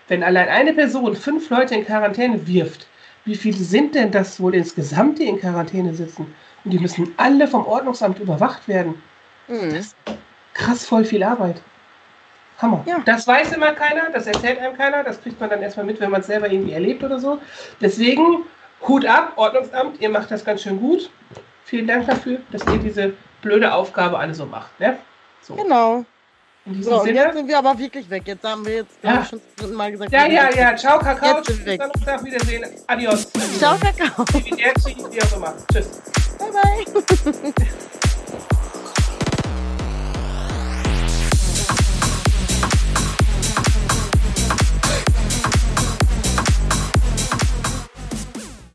[0.08, 2.88] Wenn allein eine Person fünf Leute in Quarantäne wirft,
[3.26, 6.34] wie viele sind denn das wohl insgesamt, die in Quarantäne sitzen?
[6.64, 9.02] Und die müssen alle vom Ordnungsamt überwacht werden.
[9.48, 9.86] Mhm.
[10.54, 11.62] Krass voll viel Arbeit.
[12.58, 12.84] Hammer.
[12.86, 13.00] Ja.
[13.06, 16.12] Das weiß immer keiner, das erzählt einem keiner, das kriegt man dann erstmal mit, wenn
[16.12, 17.40] man es selber irgendwie erlebt oder so.
[17.80, 18.44] Deswegen
[18.88, 21.10] Hut ab, Ordnungsamt, ihr macht das ganz schön gut.
[21.64, 24.80] Vielen Dank dafür, dass ihr diese blöde Aufgabe alle so macht.
[24.80, 24.98] Ne?
[25.42, 26.06] So, Genau.
[26.82, 28.24] So, und jetzt sind wir aber wirklich weg.
[28.26, 29.22] Jetzt haben wir jetzt Ja.
[29.24, 30.12] ich, schon zum dritten Mal gesagt.
[30.12, 30.76] Ja, ja, ja.
[30.76, 31.38] Ciao, Kakao.
[31.38, 31.82] Jetzt sind wir weg.
[31.82, 32.66] Donnerstag, Wiedersehen.
[32.86, 33.32] Adios.
[33.58, 34.26] Ciao, Kakao.
[34.34, 35.54] Wie auch immer.
[35.72, 36.02] Tschüss.
[36.38, 37.54] Bye, bye.